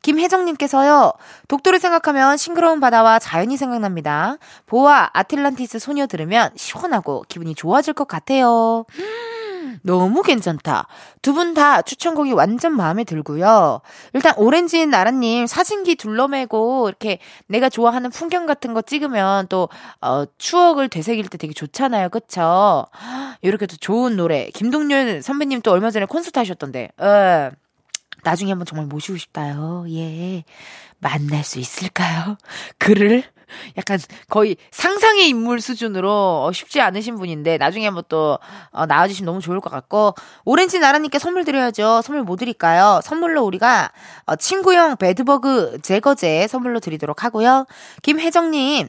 김혜정 0.00 0.46
님께서요, 0.46 1.12
독도를 1.48 1.78
생각하면 1.78 2.38
싱그러운 2.38 2.80
바다와 2.80 3.18
자연이 3.18 3.58
생각납니다. 3.58 4.38
보아, 4.64 5.10
아틀란티스 5.12 5.78
소녀 5.78 6.06
들으면 6.06 6.52
시원하고 6.56 7.26
기분이 7.28 7.54
좋아질 7.54 7.92
것 7.92 8.08
같아요. 8.08 8.86
너무 9.82 10.22
괜찮다. 10.22 10.86
두 11.22 11.32
분 11.34 11.54
다 11.54 11.82
추천곡이 11.82 12.32
완전 12.32 12.74
마음에 12.76 13.04
들고요. 13.04 13.80
일단 14.14 14.34
오렌지 14.36 14.86
나라님 14.86 15.46
사진기 15.46 15.96
둘러매고 15.96 16.88
이렇게 16.88 17.18
내가 17.46 17.68
좋아하는 17.68 18.10
풍경 18.10 18.46
같은 18.46 18.74
거 18.74 18.82
찍으면 18.82 19.48
또 19.48 19.68
어, 20.00 20.24
추억을 20.38 20.88
되새길 20.88 21.28
때 21.28 21.38
되게 21.38 21.52
좋잖아요. 21.52 22.08
그쵸? 22.10 22.86
이렇게 23.42 23.66
또 23.66 23.76
좋은 23.76 24.16
노래. 24.16 24.50
김동률 24.50 25.22
선배님 25.22 25.62
또 25.62 25.72
얼마 25.72 25.90
전에 25.90 26.06
콘서트 26.06 26.38
하셨던데. 26.38 26.88
어. 26.98 27.50
나중에 28.22 28.50
한번 28.52 28.66
정말 28.66 28.86
모시고 28.86 29.16
싶다요. 29.16 29.86
예. 29.88 30.44
만날 30.98 31.42
수 31.42 31.58
있을까요? 31.58 32.36
그를 32.76 33.24
약간 33.76 33.98
거의 34.28 34.56
상상의 34.70 35.28
인물 35.28 35.60
수준으로 35.60 36.44
어, 36.44 36.52
쉽지 36.52 36.80
않으신 36.80 37.16
분인데 37.16 37.58
나중에 37.58 37.86
한번 37.86 38.04
또 38.08 38.38
어, 38.70 38.86
나와주시면 38.86 39.26
너무 39.26 39.40
좋을 39.40 39.60
것 39.60 39.70
같고 39.70 40.14
오렌지 40.44 40.78
나라님께 40.78 41.18
선물 41.18 41.44
드려야죠. 41.44 42.02
선물 42.02 42.22
뭐 42.24 42.36
드릴까요? 42.36 43.00
선물로 43.02 43.42
우리가 43.44 43.90
어, 44.26 44.36
친구형 44.36 44.96
배드버그 44.96 45.78
제거제 45.82 46.46
선물로 46.48 46.80
드리도록 46.80 47.24
하고요. 47.24 47.66
김혜정님 48.02 48.88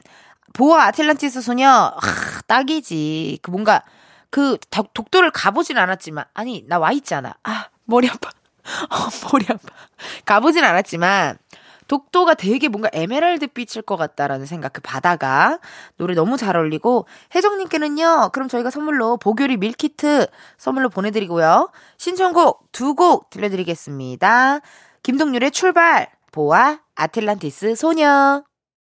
보아 0.52 0.84
아틀란티스 0.86 1.40
소녀 1.42 1.68
아, 1.70 2.00
딱이지. 2.46 3.38
그 3.42 3.50
뭔가 3.50 3.82
그 4.30 4.56
독도를 4.94 5.30
가보진 5.30 5.78
않았지만 5.78 6.24
아니 6.34 6.64
나 6.68 6.78
와 6.78 6.92
있잖아. 6.92 7.34
아 7.42 7.68
머리 7.84 8.08
아파. 8.08 8.30
어, 8.90 9.28
머리 9.32 9.44
아파. 9.48 9.60
가보진 10.24 10.64
않았지만 10.64 11.36
독도가 11.92 12.32
되게 12.32 12.68
뭔가 12.68 12.88
에메랄드 12.94 13.48
빛일 13.48 13.82
것 13.82 13.98
같다라는 13.98 14.46
생각, 14.46 14.72
그 14.72 14.80
바다가. 14.80 15.58
노래 15.98 16.14
너무 16.14 16.38
잘 16.38 16.56
어울리고, 16.56 17.06
혜정님께는요, 17.34 18.30
그럼 18.32 18.48
저희가 18.48 18.70
선물로 18.70 19.18
보교리 19.18 19.58
밀키트 19.58 20.26
선물로 20.56 20.88
보내드리고요. 20.88 21.70
신청곡 21.98 22.72
두 22.72 22.94
곡 22.94 23.28
들려드리겠습니다. 23.28 24.60
김동률의 25.02 25.50
출발, 25.50 26.08
보아, 26.30 26.78
아틀란티스 26.94 27.74
소녀. 27.74 28.42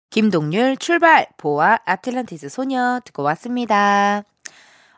김동률 0.09 0.75
출발, 0.75 1.27
보아, 1.37 1.77
아틀란티스 1.85 2.49
소녀 2.49 2.99
듣고 3.05 3.23
왔습니다. 3.23 4.23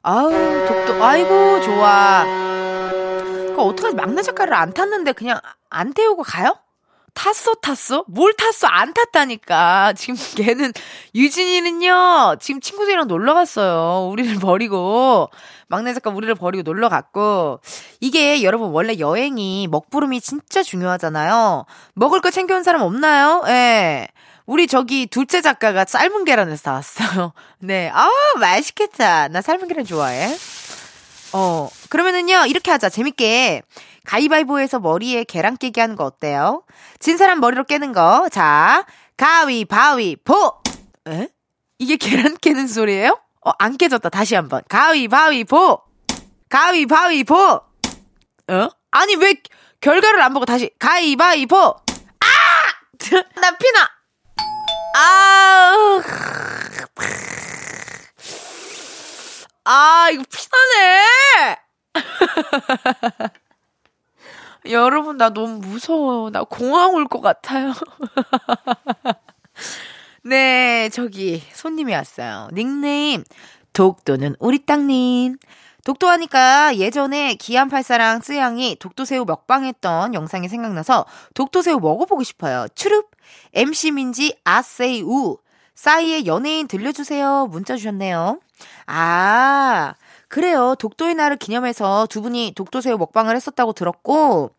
아우, 0.01 0.31
독도, 0.67 1.03
아이고, 1.03 1.61
좋아. 1.61 2.23
그 2.25 3.55
어떡하지? 3.59 3.95
막내 3.95 4.23
작가를 4.23 4.55
안 4.55 4.73
탔는데 4.73 5.11
그냥 5.11 5.39
안 5.69 5.93
태우고 5.93 6.23
가요? 6.23 6.55
탔어, 7.19 7.53
탔어? 7.55 8.05
뭘 8.07 8.33
탔어? 8.33 8.67
안 8.67 8.93
탔다니까. 8.93 9.91
지금 9.97 10.15
걔는, 10.37 10.71
유진이는요, 11.13 12.37
지금 12.39 12.61
친구들이랑 12.61 13.07
놀러 13.09 13.33
갔어요. 13.33 14.07
우리를 14.09 14.37
버리고. 14.39 15.29
막내 15.67 15.93
작가 15.93 16.11
우리를 16.11 16.33
버리고 16.35 16.63
놀러 16.63 16.87
갔고. 16.87 17.59
이게 17.99 18.41
여러분, 18.41 18.69
원래 18.69 18.97
여행이 18.99 19.67
먹부름이 19.67 20.21
진짜 20.21 20.63
중요하잖아요. 20.63 21.65
먹을 21.93 22.21
거 22.21 22.31
챙겨온 22.31 22.63
사람 22.63 22.83
없나요? 22.83 23.43
예. 23.49 24.07
우리 24.45 24.67
저기 24.67 25.05
둘째 25.05 25.41
작가가 25.41 25.83
삶은 25.83 26.23
계란을 26.23 26.55
사왔어요. 26.55 27.33
네. 27.59 27.91
아, 27.93 28.09
맛있겠다. 28.39 29.27
나 29.27 29.41
삶은 29.41 29.67
계란 29.67 29.83
좋아해. 29.83 30.33
어, 31.33 31.69
그러면은요, 31.89 32.45
이렇게 32.47 32.71
하자. 32.71 32.87
재밌게. 32.87 33.63
가위바위보에서 34.09 34.79
머리에 34.79 35.23
계란 35.23 35.55
깨기 35.55 35.79
하는 35.79 35.95
거 35.95 36.03
어때요? 36.03 36.63
진 36.97 37.17
사람 37.17 37.39
머리로 37.39 37.65
깨는 37.65 37.93
거. 37.93 38.27
자, 38.31 38.83
가위바위보! 39.17 40.53
에? 41.09 41.27
이게 41.77 41.95
계란 41.95 42.35
깨는 42.37 42.67
소리예요? 42.67 43.21
어, 43.45 43.51
안 43.59 43.77
깨졌다. 43.77 44.09
다시 44.09 44.33
한 44.33 44.49
번. 44.49 44.63
가위바위보! 44.67 45.83
가위바위보! 46.49 47.35
어? 47.35 48.69
아니, 48.89 49.15
왜 49.15 49.35
결과를 49.79 50.19
안 50.23 50.33
보고 50.33 50.45
다시 50.45 50.71
가위바위보! 50.79 51.55
아! 51.55 52.25
나 53.39 53.57
피나! 53.57 53.89
아, 54.95 56.01
아, 59.65 60.09
이거 60.11 60.23
피나네! 60.23 61.57
여러분, 64.69 65.17
나 65.17 65.29
너무 65.29 65.59
무서워. 65.59 66.29
나 66.29 66.43
공황 66.43 66.93
올것 66.93 67.21
같아요. 67.21 67.73
네, 70.23 70.89
저기, 70.89 71.41
손님이 71.53 71.93
왔어요. 71.93 72.49
닉네임, 72.53 73.23
독도는 73.73 74.35
우리 74.39 74.65
땅님. 74.65 75.37
독도하니까 75.85 76.77
예전에 76.77 77.35
기안84랑 77.35 78.21
쓰양이 78.21 78.75
독도새우 78.75 79.23
먹방했던 79.25 80.13
영상이 80.13 80.49
생각나서 80.49 81.05
독도새우 81.33 81.79
먹어보고 81.79 82.23
싶어요. 82.23 82.67
추룹! 82.75 83.11
MC 83.53 83.91
민지 83.91 84.35
아세이 84.43 85.01
우. 85.03 85.37
싸이의 85.73 86.25
연예인 86.25 86.67
들려주세요. 86.67 87.47
문자 87.49 87.77
주셨네요. 87.77 88.39
아, 88.87 89.93
그래요. 90.29 90.75
독도의 90.79 91.15
날을 91.15 91.37
기념해서 91.37 92.07
두 92.09 92.21
분이 92.21 92.53
독도새우 92.55 92.97
먹방을 92.97 93.35
했었다고 93.35 93.73
들었고, 93.73 94.51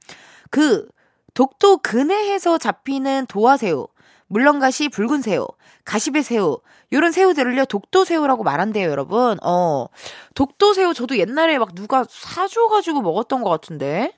그, 0.51 0.89
독도 1.33 1.79
근해에서 1.79 2.59
잡히는 2.59 3.27
도화새우, 3.27 3.87
물렁가시 4.27 4.89
붉은 4.89 5.23
새우, 5.23 5.47
가시배 5.85 6.23
새우, 6.23 6.59
요런 6.93 7.13
새우들을요, 7.13 7.67
독도 7.67 8.05
새우라고 8.05 8.43
말한대요, 8.43 8.91
여러분. 8.91 9.39
어, 9.45 9.87
독도 10.35 10.75
새우 10.75 10.93
저도 10.93 11.19
옛날에 11.19 11.57
막 11.59 11.75
누가 11.75 12.05
사줘가지고 12.09 13.01
먹었던 13.03 13.43
것 13.43 13.51
같은데? 13.51 14.13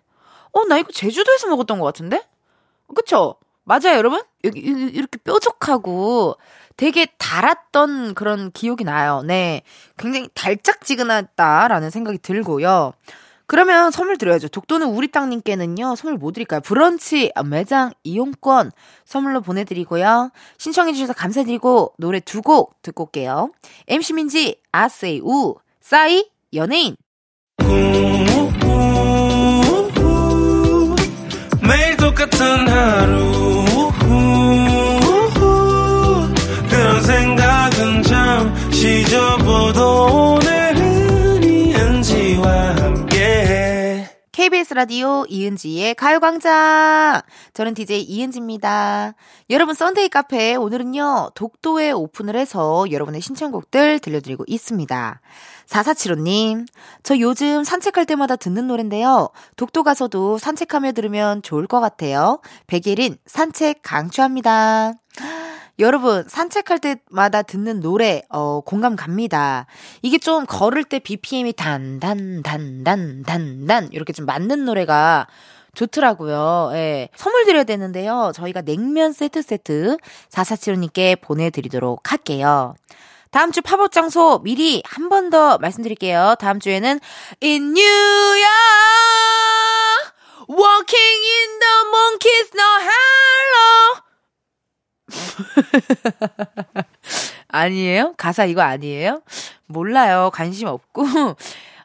어, 0.53 0.65
나 0.65 0.79
이거 0.79 0.91
제주도에서 0.91 1.49
먹었던 1.49 1.79
것 1.79 1.85
같은데? 1.85 2.23
그쵸? 2.95 3.37
맞아요, 3.65 3.97
여러분? 3.97 4.23
이렇게 4.43 5.19
뾰족하고, 5.25 6.37
되게 6.77 7.07
달았던 7.19 8.15
그런 8.15 8.51
기억이 8.51 8.83
나요. 8.85 9.23
네. 9.25 9.63
굉장히 9.99 10.29
달짝지근하다라는 10.35 11.91
생각이 11.91 12.19
들고요. 12.19 12.93
그러면 13.47 13.91
선물 13.91 14.17
드려야죠. 14.17 14.49
독도는 14.49 14.87
우리 14.89 15.09
땅님께는요, 15.09 15.95
선물 15.97 16.19
뭐 16.19 16.33
드릴까요? 16.33 16.61
브런치 16.61 17.33
매장 17.45 17.93
이용권 18.03 18.73
선물로 19.05 19.43
보내드리고요. 19.43 20.31
신청해주셔서 20.57 21.13
감사드리고, 21.13 21.93
노래 21.99 22.21
두 22.21 22.41
곡 22.41 22.81
듣고 22.81 23.05
올게요. 23.05 23.51
MC 23.89 24.15
민지, 24.15 24.59
아세이 24.73 25.21
우, 25.23 25.57
싸이, 25.83 26.31
연예인. 26.55 26.97
똑같은 32.13 32.69
하루 32.69 33.63
잠시 38.03 39.05
접어도 39.05 40.35
오늘은 40.35 41.43
이은지와 41.43 42.77
함께 42.77 44.07
KBS 44.33 44.75
라디오 44.75 45.25
이은지의 45.29 45.95
가요광장 45.95 47.23
저는 47.55 47.75
DJ 47.75 48.03
이은지입니다. 48.03 49.15
여러분 49.51 49.75
Sunday 49.75 50.09
카페 50.09 50.55
오늘은요 50.55 51.31
독도에 51.35 51.93
오픈을 51.93 52.37
해서 52.37 52.85
여러분의 52.91 53.21
신청곡들 53.21 54.01
들려드리고 54.01 54.45
있습니다. 54.47 55.21
4475님, 55.73 56.67
저 57.03 57.19
요즘 57.19 57.65
산책할 57.65 58.05
때마다 58.05 58.37
듣는 58.37 58.67
노래인데요. 58.67 59.31
독도 59.57 59.83
가서도 59.83 60.39
산책하며 60.39 60.93
들으면 60.93 61.43
좋을 61.43 61.67
것 61.67 61.81
같아요. 61.81 62.41
백예린, 62.67 63.17
산책 63.27 63.81
강추합니다. 63.83 64.93
여러분, 65.79 66.25
산책할 66.29 66.79
때마다 66.79 67.43
듣는 67.43 67.81
노래, 67.81 68.23
어, 68.29 68.61
공감 68.61 68.95
갑니다. 68.95 69.67
이게 70.03 70.19
좀 70.19 70.45
걸을 70.45 70.85
때 70.85 70.99
BPM이 70.99 71.55
단, 71.55 71.99
단, 71.99 72.43
단, 72.43 72.85
단, 72.85 73.23
단, 73.23 73.67
단, 73.67 73.89
이렇게 73.93 74.13
좀 74.13 74.27
맞는 74.27 74.67
노래가 74.67 75.27
좋더라고요. 75.75 76.71
예. 76.75 77.09
선물 77.17 77.47
드려야 77.47 77.65
되는데요. 77.65 78.33
저희가 78.35 78.61
냉면 78.61 79.13
세트 79.13 79.41
세트 79.41 79.97
4475님께 80.29 81.19
보내드리도록 81.23 82.13
할게요. 82.13 82.75
다음 83.33 83.51
주 83.51 83.63
팝업 83.63 83.91
장소 83.93 84.41
미리 84.41 84.83
한 84.85 85.09
번 85.09 85.31
더 85.31 85.57
말씀드릴게요. 85.59 86.35
다음 86.39 86.61
주에는 86.61 87.01
in 87.43 87.63
New 87.73 87.83
York, 88.37 90.13
walking 90.49 91.23
in 91.25 91.59
the 91.59 91.73
kiss 92.21 92.51
no 92.55 92.79
hello. 92.89 94.03
아니에요? 97.49 98.15
가사 98.19 98.45
이거 98.45 98.61
아니에요? 98.63 99.23
몰라요. 99.67 100.31
관심 100.33 100.69
없고. 100.69 101.05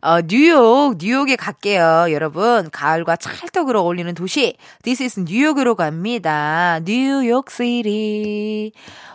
어, 0.01 0.21
뉴욕, 0.21 0.95
뉴욕에 0.99 1.35
갈게요. 1.35 2.07
여러분, 2.11 2.69
가을과 2.71 3.15
찰떡으로 3.15 3.81
어울리는 3.81 4.13
도시. 4.13 4.55
This 4.83 5.01
is 5.03 5.19
뉴욕으로 5.21 5.75
갑니다. 5.75 6.79
뉴욕 6.85 7.49
시리. 7.49 8.71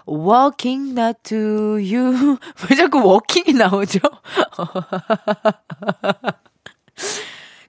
Walking 0.08 0.98
not 0.98 1.20
to 1.22 1.76
you. 1.76 2.36
왜 2.68 2.76
자꾸 2.76 3.04
워킹이 3.04 3.52
나오죠? 3.54 4.00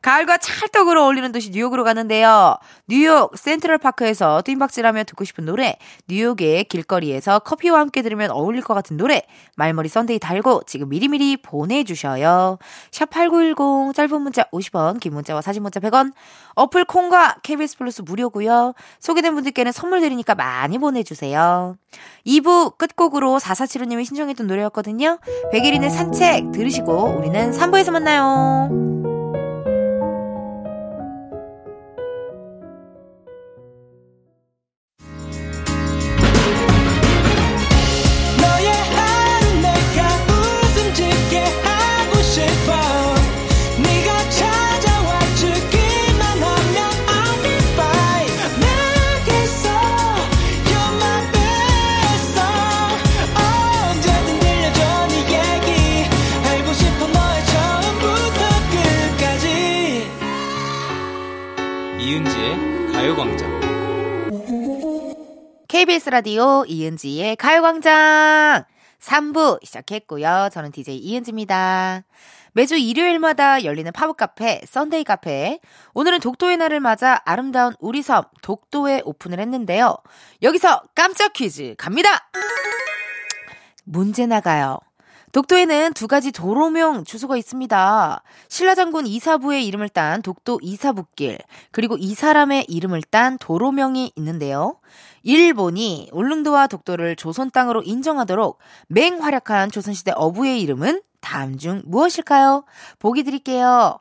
가을과 0.04 0.38
찰떡으로 0.38 1.02
어울리는 1.06 1.32
도시 1.32 1.50
뉴욕으로 1.50 1.86
가는데요. 1.86 2.58
뉴욕 2.88 3.36
센트럴파크에서 3.38 4.42
뜀박질하며 4.42 5.06
듣고 5.06 5.24
싶은 5.24 5.46
노래, 5.46 5.78
뉴욕의 6.10 6.66
길거리에서 6.66 7.40
커피와 7.40 7.80
함께 7.80 8.02
들으면 8.02 8.30
어울릴 8.30 8.62
것 8.62 8.74
같은 8.74 8.98
노래, 8.98 9.22
말머리 9.56 9.88
Sunday 9.88 10.20
달고 10.20 10.64
지금 10.68 10.90
미리미리 10.90 11.38
보내주셔요. 11.38 12.58
샵8910 12.92 13.96
짧은 13.96 14.22
문자 14.22 14.44
50원, 14.52 15.00
긴 15.00 15.14
문자와 15.14 15.42
사진 15.42 15.64
문자 15.64 15.80
100원, 15.80 16.12
어플 16.56 16.84
콩과 16.84 17.38
KBS 17.42 17.78
플러스 17.78 18.02
무료고요. 18.02 18.74
소개된 19.00 19.34
분들께는 19.34 19.72
선물 19.72 20.02
드리니까 20.02 20.36
많이 20.36 20.78
보내주세요. 20.78 21.78
2부 22.28 22.78
끝곡으로 22.78 23.40
4475님이 23.40 24.04
신청했던 24.06 24.48
노래였거든요. 24.48 25.20
백예린의 25.54 25.90
산책 25.90 26.52
들으시고 26.52 27.20
우리는 27.20 27.52
3부에서 27.52 27.92
만나요. 27.92 29.03
KBS 65.68 66.10
라디오 66.10 66.64
이은지의 66.68 67.36
가요광장 67.36 68.64
3부 69.00 69.64
시작했고요. 69.66 70.50
저는 70.52 70.72
DJ 70.72 70.98
이은지입니다. 70.98 72.04
매주 72.54 72.76
일요일마다 72.76 73.64
열리는 73.64 73.92
팝업 73.92 74.16
카페, 74.16 74.62
Sunday 74.66 75.04
카페. 75.04 75.60
오늘은 75.94 76.20
독도의 76.20 76.58
날을 76.58 76.80
맞아 76.80 77.22
아름다운 77.26 77.74
우리 77.80 78.02
섬 78.02 78.24
독도에 78.42 79.02
오픈을 79.04 79.40
했는데요. 79.40 79.98
여기서 80.42 80.84
깜짝 80.96 81.34
퀴즈 81.34 81.76
갑니다! 81.78 82.30
문제 83.84 84.26
나가요. 84.26 84.80
독도에는 85.34 85.94
두 85.94 86.08
가지 86.08 86.32
도로명 86.32 87.04
주소가 87.06 87.38
있습니다. 87.38 88.24
신라장군 88.50 89.08
이사부의 89.08 89.66
이름을 89.66 89.90
딴 89.90 90.22
독도 90.22 90.60
이사부길, 90.62 91.40
그리고 91.72 91.98
이 91.98 92.14
사람의 92.14 92.66
이름을 92.70 93.02
딴 93.10 93.40
도로명이 93.40 94.12
있는데요. 94.16 94.80
일본이 95.24 96.08
울릉도와 96.14 96.68
독도를 96.68 97.16
조선 97.16 97.50
땅으로 97.50 97.82
인정하도록 97.82 98.60
맹활약한 98.90 99.72
조선시대 99.72 100.12
어부의 100.16 100.62
이름은 100.62 101.02
다음 101.20 101.58
중 101.58 101.82
무엇일까요? 101.86 102.64
보기 103.00 103.24
드릴게요. 103.24 103.98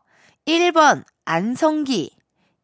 1번 0.46 1.02
안성기, 1.24 2.14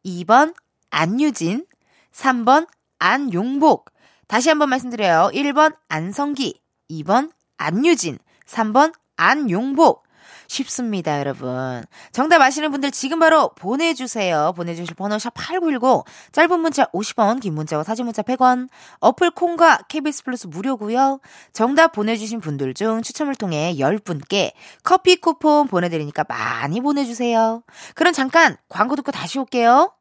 2번 0.05 0.55
안유진, 0.91 1.65
3번 2.13 2.69
안용복. 2.99 3.91
다시 4.27 4.51
한번 4.51 4.69
말씀드려요. 4.69 5.31
1번 5.33 5.75
안성기, 5.89 6.61
2번 6.91 7.31
안유진, 7.57 8.19
3번 8.49 8.93
안용복. 9.17 10.09
쉽습니다, 10.49 11.19
여러분. 11.21 11.85
정답 12.11 12.41
아시는 12.41 12.71
분들 12.71 12.91
지금 12.91 13.19
바로 13.19 13.51
보내주세요. 13.55 14.55
보내주실 14.57 14.95
번호 14.97 15.19
샵 15.19 15.35
8910, 15.35 16.05
짧은 16.33 16.61
문자 16.61 16.87
50원, 16.87 17.41
긴 17.41 17.55
문자와 17.55 17.85
사진 17.85 18.07
문자 18.07 18.23
100원, 18.23 18.69
어플 19.01 19.33
콩과 19.33 19.83
KBS 19.89 20.25
플러스 20.25 20.47
무료고요. 20.47 21.21
정답 21.53 21.93
보내주신 21.93 22.41
분들 22.41 22.75
중 22.75 23.03
추첨을 23.03 23.35
통해 23.35 23.75
10분께 23.79 24.53
커피 24.83 25.17
쿠폰 25.17 25.69
보내드리니까 25.69 26.25
많이 26.27 26.81
보내주세요. 26.81 27.63
그럼 27.95 28.13
잠깐 28.13 28.57
광고 28.69 28.97
듣고 28.97 29.13
다시 29.13 29.39
올게요. 29.39 29.93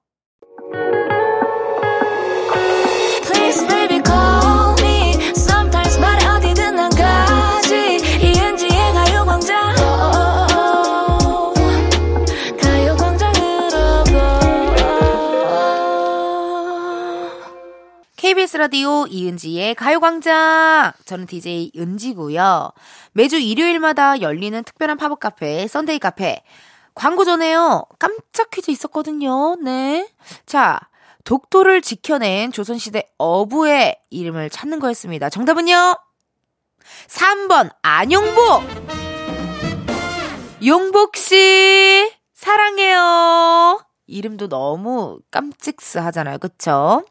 KBS 18.38 18.58
라디오 18.58 19.08
이은지의 19.08 19.73
가요광장. 19.73 20.91
저는 21.06 21.26
DJ 21.26 21.71
은지고요. 21.76 22.69
매주 23.13 23.38
일요일마다 23.39 24.21
열리는 24.21 24.63
특별한 24.63 24.97
팝업 24.97 25.19
카페, 25.19 25.67
Sunday 25.67 25.97
카페. 25.97 26.43
광고 26.93 27.26
전에요. 27.26 27.86
깜짝 27.97 28.52
퀴즈 28.52 28.69
있었거든요. 28.69 29.56
네. 29.56 30.08
자, 30.45 30.80
독도를 31.23 31.82
지켜낸 31.82 32.52
조선시대 32.52 33.08
어부의 33.17 33.97
이름을 34.12 34.52
찾는 34.52 34.80
거였습니다. 34.82 35.32
정답은요? 35.32 35.95
3번, 37.08 37.71
안용복! 37.82 38.62
용복씨! 40.63 42.13
사랑해요! 42.36 43.84
이름도 44.06 44.47
너무 44.47 45.17
깜찍스 45.32 45.97
하잖아요. 45.97 46.38
그쵸? 46.38 47.04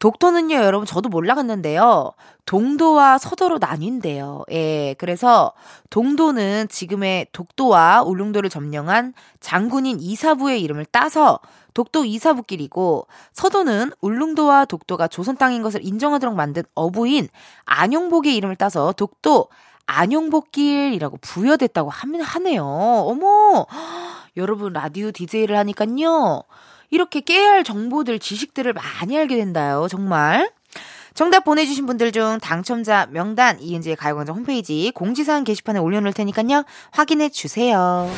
독도는요, 0.00 0.56
여러분, 0.56 0.86
저도 0.86 1.10
몰라갔는데요. 1.10 2.12
동도와 2.46 3.18
서도로 3.18 3.58
나뉜대요. 3.58 4.44
예, 4.50 4.94
그래서 4.98 5.52
동도는 5.90 6.68
지금의 6.68 7.26
독도와 7.32 8.02
울릉도를 8.02 8.48
점령한 8.48 9.12
장군인 9.40 10.00
이사부의 10.00 10.62
이름을 10.62 10.86
따서 10.86 11.38
독도 11.74 12.06
이사부길이고 12.06 13.06
서도는 13.34 13.92
울릉도와 14.00 14.64
독도가 14.64 15.06
조선 15.06 15.36
땅인 15.36 15.62
것을 15.62 15.84
인정하도록 15.84 16.34
만든 16.34 16.62
어부인 16.74 17.28
안용복의 17.66 18.34
이름을 18.34 18.56
따서 18.56 18.92
독도 18.92 19.48
안용복길이라고 19.84 21.18
부여됐다고 21.18 21.90
하네요. 21.90 22.64
어머! 22.64 23.66
여러분 24.36 24.72
라디오 24.72 25.10
DJ를 25.10 25.58
하니깐요. 25.58 26.44
이렇게 26.90 27.38
할 27.38 27.64
정보들, 27.64 28.18
지식들을 28.18 28.72
많이 28.72 29.16
알게 29.16 29.36
된다요. 29.36 29.86
정말. 29.90 30.50
정답 31.14 31.44
보내주신 31.44 31.86
분들 31.86 32.12
중 32.12 32.38
당첨자 32.40 33.06
명단 33.10 33.60
이은지의 33.60 33.96
가요광장 33.96 34.36
홈페이지 34.36 34.92
공지사항 34.94 35.44
게시판에 35.44 35.78
올려놓을 35.78 36.12
테니까요. 36.12 36.64
확인해 36.90 37.28
주세요. 37.28 38.10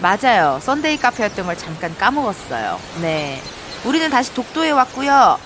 맞아요. 0.00 0.60
Sunday 0.62 0.98
카페였던 0.98 1.46
걸 1.46 1.56
잠깐 1.56 1.96
까먹었어요. 1.96 2.78
네. 3.00 3.40
우리는 3.84 4.08
다시 4.10 4.32
독도에 4.34 4.70
왔고요. 4.70 5.38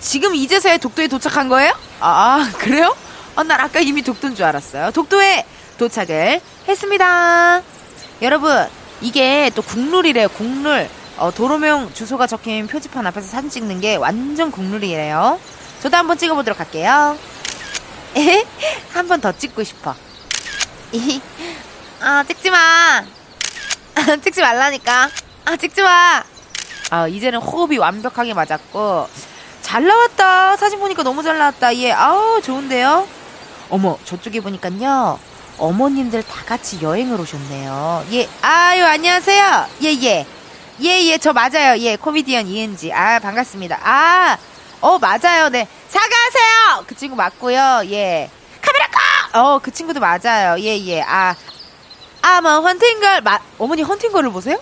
지금 0.00 0.34
이제서야 0.34 0.76
독도에 0.78 1.08
도착한 1.08 1.48
거예요? 1.48 1.72
아, 2.00 2.50
그래요? 2.58 2.94
아, 3.36 3.42
난 3.42 3.60
아까 3.60 3.80
이미 3.80 4.02
독도인 4.02 4.34
줄 4.34 4.44
알았어요. 4.44 4.90
독도에 4.90 5.46
도착을 5.78 6.40
했습니다. 6.68 7.62
여러분, 8.20 8.68
이게 9.04 9.50
또 9.54 9.60
국룰이래요, 9.60 10.28
국룰. 10.30 10.88
어, 11.18 11.30
도로명 11.30 11.92
주소가 11.92 12.26
적힌 12.26 12.66
표지판 12.66 13.06
앞에서 13.06 13.28
사진 13.28 13.50
찍는 13.50 13.80
게 13.82 13.96
완전 13.96 14.50
국룰이래요. 14.50 15.38
저도 15.82 15.94
한번 15.98 16.16
찍어보도록 16.16 16.58
할게요. 16.58 17.18
한번 18.94 19.20
더 19.20 19.30
찍고 19.30 19.62
싶어. 19.62 19.94
아, 22.00 22.24
찍지 22.26 22.48
마. 22.48 23.04
찍지 24.24 24.40
말라니까. 24.40 25.10
아, 25.44 25.56
찍지 25.56 25.82
마. 25.82 26.24
아, 26.88 27.06
이제는 27.06 27.40
호흡이 27.40 27.76
완벽하게 27.76 28.32
맞았고. 28.32 29.06
잘 29.60 29.84
나왔다. 29.84 30.56
사진 30.56 30.78
보니까 30.78 31.02
너무 31.02 31.22
잘 31.22 31.36
나왔다. 31.36 31.76
예, 31.76 31.92
아우, 31.92 32.40
좋은데요? 32.40 33.06
어머, 33.68 33.98
저쪽에 34.06 34.40
보니까요. 34.40 35.18
어머님들 35.58 36.22
다 36.24 36.44
같이 36.44 36.80
여행을 36.82 37.20
오셨네요. 37.20 38.06
예, 38.12 38.28
아유, 38.42 38.84
안녕하세요. 38.84 39.66
예, 39.84 39.88
예. 40.02 40.26
예, 40.82 41.04
예, 41.04 41.18
저 41.18 41.32
맞아요. 41.32 41.78
예, 41.78 41.96
코미디언 41.96 42.48
이은지. 42.48 42.92
아, 42.92 43.20
반갑습니다. 43.20 43.78
아, 43.82 44.36
어, 44.80 44.98
맞아요. 44.98 45.48
네. 45.48 45.68
사과하세요! 45.88 46.84
그 46.86 46.96
친구 46.96 47.14
맞고요. 47.14 47.82
예. 47.86 48.28
카메라 48.60 48.86
꺼! 48.88 48.98
어, 49.40 49.58
그 49.60 49.70
친구도 49.70 50.00
맞아요. 50.00 50.58
예, 50.58 50.76
예. 50.86 51.02
아, 51.02 51.34
아, 52.22 52.40
뭐, 52.40 52.58
헌팅걸, 52.60 53.20
마, 53.20 53.38
어머니 53.58 53.82
헌팅걸을 53.82 54.30
보세요? 54.32 54.58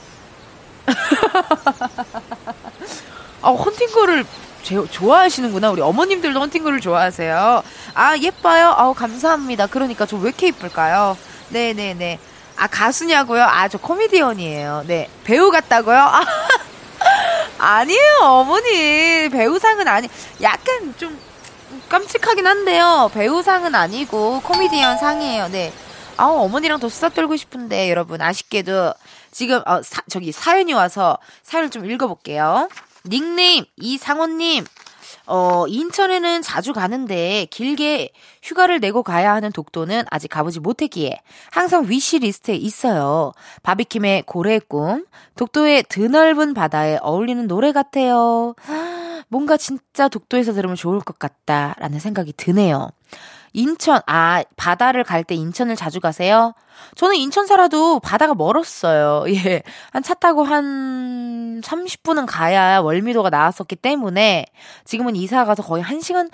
아, 3.41 3.49
헌팅걸을 3.51 4.27
제, 4.62 4.77
좋아하시는구나. 4.90 5.70
우리 5.70 5.81
어머님들도 5.83 6.40
헌팅걸을 6.40 6.81
좋아하세요. 6.81 7.62
아, 7.94 8.16
예뻐요? 8.18 8.75
아우, 8.77 8.94
감사합니다. 8.94 9.66
그러니까 9.66 10.07
저 10.07 10.16
왜 10.16 10.29
이렇게 10.29 10.48
이쁠까요? 10.48 11.16
네네네. 11.51 12.18
아, 12.57 12.66
가수냐고요? 12.68 13.42
아, 13.42 13.68
저 13.68 13.79
코미디언이에요. 13.79 14.85
네. 14.87 15.09
배우 15.25 15.51
같다고요? 15.51 15.96
아, 15.98 16.22
아니에요, 17.59 18.18
어머니. 18.22 19.29
배우상은 19.31 19.88
아니, 19.88 20.09
약간 20.40 20.94
좀 20.98 21.18
깜찍하긴 21.88 22.46
한데요. 22.46 23.11
배우상은 23.14 23.75
아니고 23.75 24.40
코미디언 24.42 24.98
상이에요. 24.98 25.48
네. 25.48 25.72
아우, 26.16 26.44
어머니랑 26.44 26.79
더 26.79 26.88
수다 26.88 27.09
떨고 27.11 27.37
싶은데, 27.37 27.90
여러분, 27.90 28.20
아쉽게도 28.20 28.94
지금, 29.33 29.62
어, 29.66 29.83
사, 29.83 30.03
저기 30.11 30.31
사연이 30.31 30.72
와서 30.72 31.18
사연을 31.42 31.70
좀 31.70 31.90
읽어볼게요. 31.90 32.68
닉네임, 33.09 33.65
이상원님. 33.77 34.65
어, 35.27 35.67
인천에는 35.69 36.43
자주 36.43 36.73
가는데 36.73 37.47
길게 37.51 38.11
휴가를 38.43 38.81
내고 38.81 39.03
가야 39.03 39.33
하는 39.33 39.53
독도는 39.53 40.05
아직 40.11 40.29
가보지 40.29 40.61
못했기에 40.61 41.21
항상 41.51 41.88
wish 41.88 42.19
list에 42.19 42.57
있어요. 42.57 43.33
바비킴의 43.62 44.25
고래의 44.27 44.62
꿈, 44.69 45.07
독도의 45.37 45.85
드넓은 45.88 46.55
바다에 46.55 46.99
어울리는 47.01 47.47
노래 47.47 47.73
같아요. 47.73 48.55
뭔가 49.29 49.57
진짜 49.57 50.09
독도에서 50.09 50.53
들으면 50.53 50.77
좋을 50.77 51.01
것 51.01 51.19
같다라는 51.19 52.01
생각이 52.01 52.33
드네요. 52.37 52.91
인천, 53.53 54.01
아, 54.07 54.43
바다를 54.57 55.05
갈 55.05 55.25
때 55.25 55.35
인천을 55.35 55.77
자주 55.77 56.01
가세요? 56.01 56.55
저는 56.97 57.17
인천 57.17 57.47
살아도 57.47 58.01
바다가 58.01 58.35
멀었어요. 58.35 59.25
예. 59.35 59.62
한 59.93 60.03
차 60.03 60.15
타고 60.15 60.43
한 60.45 61.61
30분은 61.62 62.25
가야 62.29 62.81
월미도가 62.81 63.31
나왔었기 63.31 63.77
때문에 63.77 64.47
지금은 64.85 65.15
이사 65.17 65.45
가서 65.45 65.62
거의 65.62 65.85
1시간, 65.85 66.31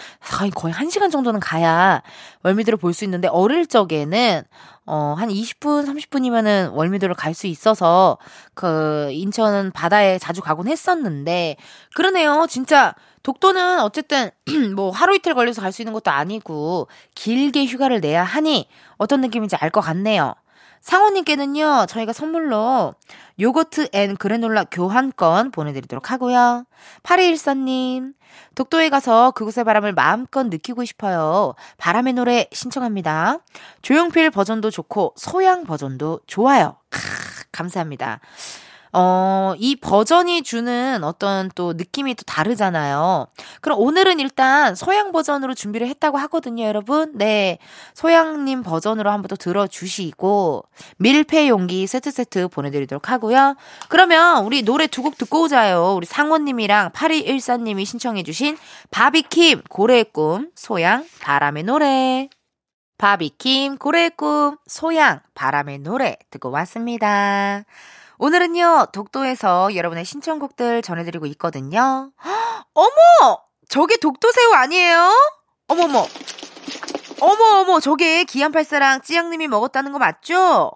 거의 0.54 0.72
1시간 0.74 1.11
정도는 1.11 1.40
가야 1.40 2.02
월미도를 2.44 2.78
볼 2.78 2.92
수 2.94 3.04
있는데 3.04 3.28
어릴 3.28 3.66
적에는 3.66 4.42
어, 4.88 5.14
한 5.18 5.29
20분, 5.29 5.87
30분이면은 5.87 6.72
월미도를 6.74 7.14
갈 7.14 7.35
수 7.35 7.46
있어서, 7.46 8.18
그, 8.55 9.11
인천 9.12 9.70
바다에 9.72 10.18
자주 10.18 10.40
가곤 10.40 10.66
했었는데, 10.68 11.57
그러네요. 11.94 12.46
진짜, 12.48 12.94
독도는 13.22 13.81
어쨌든, 13.81 14.31
뭐, 14.77 14.90
하루 14.90 15.14
이틀 15.14 15.35
걸려서 15.35 15.61
갈 15.62 15.72
수 15.72 15.83
있는 15.83 15.92
것도 15.92 16.11
아니고, 16.11 16.88
길게 17.14 17.66
휴가를 17.66 18.01
내야 18.01 18.24
하니, 18.24 18.66
어떤 18.96 19.20
느낌인지 19.20 19.57
알 19.57 19.70
것 19.70 19.81
같네요. 19.83 20.35
상호님께는요, 20.81 21.87
저희가 21.88 22.12
선물로 22.12 22.94
요거트 23.40 23.88
and 23.92 24.16
그래놀라 24.16 24.64
교환권 24.64 25.51
보내드리도록 25.51 26.11
하고요. 26.11 26.64
8214님, 27.03 28.14
독도에 28.54 28.88
가서 28.88 29.30
그곳의 29.32 29.64
바람을 29.64 29.92
마음껏 29.92 30.44
느끼고 30.44 30.84
싶어요. 30.84 31.54
바람의 31.76 32.14
노래 32.14 32.48
신청합니다. 32.52 33.38
조용필 33.82 34.30
버전도 34.30 34.70
좋고, 34.70 35.14
소향 35.16 35.64
버전도 35.64 36.20
좋아요. 36.26 36.76
크, 36.90 37.00
감사합니다. 37.52 38.20
어, 38.92 39.55
이 39.59 39.77
버전이 39.77 40.42
주는 40.42 41.03
어떤 41.05 41.51
또 41.55 41.72
느낌이 41.72 42.14
또 42.14 42.22
다르잖아요. 42.24 43.27
그럼 43.61 43.79
오늘은 43.81 44.20
일단 44.20 44.74
소향 44.74 45.11
버전으로 45.12 45.55
준비를 45.55 45.88
했다고 45.88 46.18
하거든요, 46.18 46.64
여러분. 46.64 47.12
네. 47.16 47.59
소양님 47.94 48.62
버전으로 48.62 49.11
한번 49.11 49.29
또 49.29 49.37
들어주시고, 49.37 50.64
밀폐 50.98 51.48
용기 51.48 51.87
세트 51.87 52.11
세트 52.11 52.48
보내드리도록 52.48 53.11
하고요. 53.11 53.57
그러면 53.88 54.44
우리 54.44 54.62
노래 54.62 54.87
두 54.87 55.03
곡 55.03 55.16
듣고 55.16 55.42
오자요. 55.44 55.94
우리 55.96 56.07
상원님이랑 56.07 56.90
8214님이 56.90 57.85
신청해주신 57.87 58.59
바비킴, 58.90 59.62
고래의 59.68 60.07
꿈, 60.12 60.51
소양, 60.55 61.07
바람의 61.20 61.62
노래. 61.64 62.29
바비킴, 62.98 63.79
고래의 63.79 64.11
꿈, 64.16 64.57
소양, 64.66 65.20
바람의 65.35 65.79
노래 65.81 66.16
듣고 66.31 66.51
왔습니다. 66.51 67.64
오늘은요, 68.18 68.88
독도에서 68.92 69.74
여러분의 69.74 70.04
신청곡들 70.04 70.83
전해드리고 70.83 71.26
있거든요. 71.26 72.11
어머! 72.74 73.38
저게 73.68 73.96
독도새우 73.96 74.52
아니에요? 74.54 75.12
어머머. 75.68 76.07
어머, 77.20 77.44
어머, 77.61 77.81
저게 77.81 78.24
기안팔사랑 78.24 79.02
찌양님이 79.02 79.48
먹었다는 79.48 79.92
거 79.92 79.98
맞죠? 79.98 80.72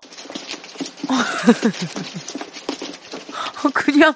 그냥, 3.74 4.12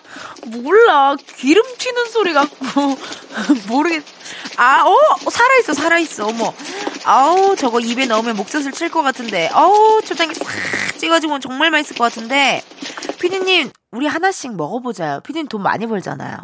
몰라. 0.46 1.16
기름 1.36 1.62
튀는 1.78 2.06
소리 2.06 2.32
같고, 2.32 2.98
모르겠, 3.68 4.02
아, 4.56 4.84
어, 4.84 5.30
살아있어, 5.30 5.72
살아있어, 5.74 6.26
어머. 6.26 6.52
아우, 7.04 7.54
저거 7.56 7.78
입에 7.80 8.06
넣으면 8.06 8.36
목젖을 8.36 8.72
칠 8.72 8.88
것 8.90 9.02
같은데. 9.02 9.48
아우, 9.52 10.00
초장에 10.02 10.34
싹 10.34 10.46
찍어주면 10.98 11.40
정말 11.40 11.70
맛있을 11.70 11.96
것 11.96 12.04
같은데. 12.04 12.62
피디님, 13.18 13.70
우리 13.92 14.06
하나씩 14.06 14.56
먹어보자요. 14.56 15.20
피디님 15.20 15.48
돈 15.48 15.62
많이 15.62 15.86
벌잖아요. 15.86 16.36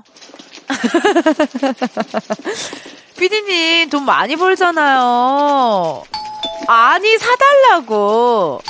피디님, 3.18 3.90
돈 3.90 4.04
많이 4.04 4.36
벌잖아요. 4.36 6.02
아니, 6.68 7.18
사달라고. 7.18 8.60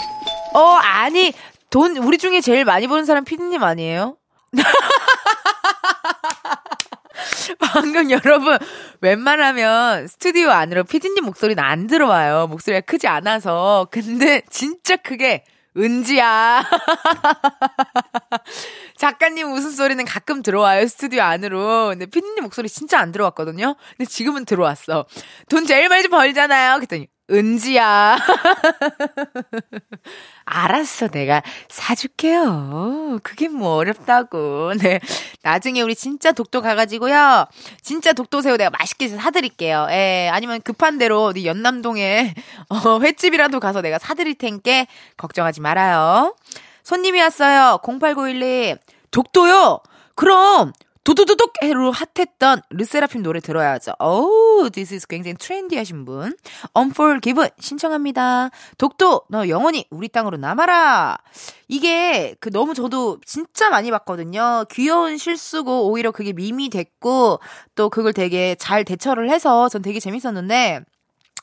어, 0.55 0.61
아니, 0.61 1.33
돈, 1.71 1.97
우리 1.97 2.19
중에 2.19 2.41
제일 2.41 2.65
많이 2.65 2.87
버는 2.87 3.05
사람 3.05 3.25
피디님 3.25 3.63
아니에요? 3.63 4.17
방금 7.61 8.11
여러분, 8.11 8.59
웬만하면 9.01 10.09
스튜디오 10.09 10.51
안으로 10.51 10.85
피디님 10.85 11.25
목소리는 11.25 11.63
안 11.63 11.87
들어와요. 11.87 12.47
목소리가 12.49 12.83
크지 12.83 13.09
않아서. 13.09 13.87
근데 13.91 14.43
진짜 14.51 14.97
크게 14.97 15.45
은지야. 15.77 16.69
작가님 18.97 19.53
웃음소리는 19.53 20.05
가끔 20.05 20.43
들어와요, 20.43 20.87
스튜디오 20.87 21.23
안으로. 21.23 21.89
근데 21.89 22.07
피디님 22.07 22.45
목소리 22.45 22.69
진짜 22.69 22.99
안 22.99 23.13
들어왔거든요? 23.13 23.77
근데 23.97 24.09
지금은 24.09 24.45
들어왔어. 24.45 25.07
돈 25.49 25.67
제일 25.67 25.89
많이 25.89 26.09
벌잖아요. 26.09 26.77
그랬더니, 26.77 27.09
은지야. 27.31 28.19
알았어, 30.45 31.09
내가 31.09 31.43
사줄게요. 31.69 33.21
그게 33.23 33.49
뭐 33.49 33.77
어렵다고. 33.77 34.73
네. 34.81 35.01
나중에 35.43 35.83
우리 35.83 35.95
진짜 35.95 36.33
독도 36.33 36.61
가가지고요. 36.61 37.47
진짜 37.81 38.13
독도새우 38.13 38.57
내가 38.57 38.71
맛있게 38.71 39.09
사드릴게요. 39.09 39.87
예, 39.91 40.29
아니면 40.33 40.61
급한 40.63 40.99
대로 40.99 41.25
어디 41.25 41.47
연남동에, 41.47 42.35
어, 42.69 43.01
횟집이라도 43.01 43.61
가서 43.61 43.83
내가 43.83 43.99
사드릴 43.99 44.35
텐께 44.35 44.87
걱정하지 45.17 45.61
말아요. 45.61 46.35
손님이 46.83 47.21
왔어요. 47.21 47.79
08912. 47.83 48.77
독도요? 49.11 49.81
그럼 50.15 50.73
도도도독 51.05 51.55
해로 51.65 51.91
핫했던 51.91 52.63
르세라핌 52.71 53.23
노래 53.23 53.41
들어야죠. 53.41 53.93
어우, 53.99 54.71
this 54.71 54.95
is 54.95 55.07
굉장히 55.09 55.37
트렌디하신 55.37 56.05
분. 56.05 56.37
Unforgiven 56.77 57.51
신청합니다. 57.59 58.51
독도, 58.79 59.23
너 59.29 59.49
영원히 59.49 59.87
우리 59.91 60.09
땅으로 60.09 60.37
남아라. 60.37 61.19
이게 61.67 62.37
그 62.39 62.51
너무 62.51 62.75
저도 62.75 63.19
진짜 63.27 63.69
많이 63.69 63.91
봤거든요. 63.91 64.65
귀여운 64.71 65.19
실수고 65.19 65.91
오히려 65.91 66.13
그게 66.13 66.33
밈이 66.33 66.71
됐고 66.71 67.41
또 67.75 67.91
그걸 67.91 68.13
되게 68.13 68.55
잘 68.55 68.85
대처를 68.85 69.29
해서 69.29 69.69
전 69.69 69.83
되게 69.83 69.99
재밌었는데 69.99 70.83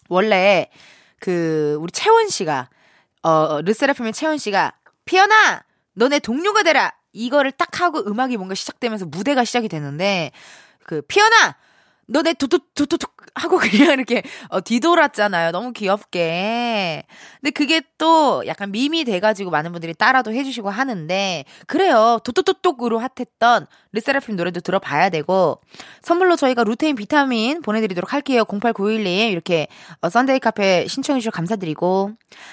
원래 0.08 0.70
그 1.20 1.78
우리 1.82 1.92
채원 1.92 2.30
씨가 2.30 2.70
어 3.24 3.60
르세라핌의 3.62 4.14
채원 4.14 4.38
씨가 4.38 4.74
피어나 5.04 5.66
너 5.96 6.08
내 6.08 6.20
동료가 6.20 6.64
돼라 6.64 6.94
이거를 7.14 7.52
딱 7.52 7.82
하고 7.82 8.00
음악이 8.06 8.38
뭔가 8.38 8.56
시작되면서 8.56 9.06
무대가 9.06 9.44
시작이 9.44 9.68
되는데 9.68 10.32
그 10.84 11.02
피어나! 11.02 11.56
너 12.08 12.21
내 12.21 12.34
도도도도도 12.34 13.08
하고 13.40 13.58
그냥 13.58 13.94
이렇게 13.94 14.22
어, 14.50 14.62
뒤돌았잖아요. 14.62 15.52
너무 15.52 15.72
귀엽게. 15.72 17.04
근데 17.40 17.52
그게 17.52 17.82
또 17.98 18.44
약간 18.46 18.72
밈이 18.72 19.06
돼가지고 19.06 19.50
많은 19.50 19.72
분들이 19.72 19.94
따라도 19.94 20.34
해주시고 20.34 20.70
하는데 20.70 21.46
그래요. 21.68 22.20
도토토톡으로 22.24 23.00
핫했던 23.00 23.68
르세라핌 23.94 24.36
노래도 24.36 24.60
들어봐야 24.60 25.10
되고 25.10 25.60
선물로 26.02 26.36
저희가 26.36 26.64
루테인 26.64 26.96
비타민 26.96 27.62
보내드리도록 27.62 28.14
할게요. 28.14 28.44
08911님 28.44 29.32
이렇게 29.32 29.68
어, 30.02 30.10
Sunday 30.10 30.40
카페 30.40 30.88
신청해주셔서 30.88 31.32
감사드리고 31.32 32.12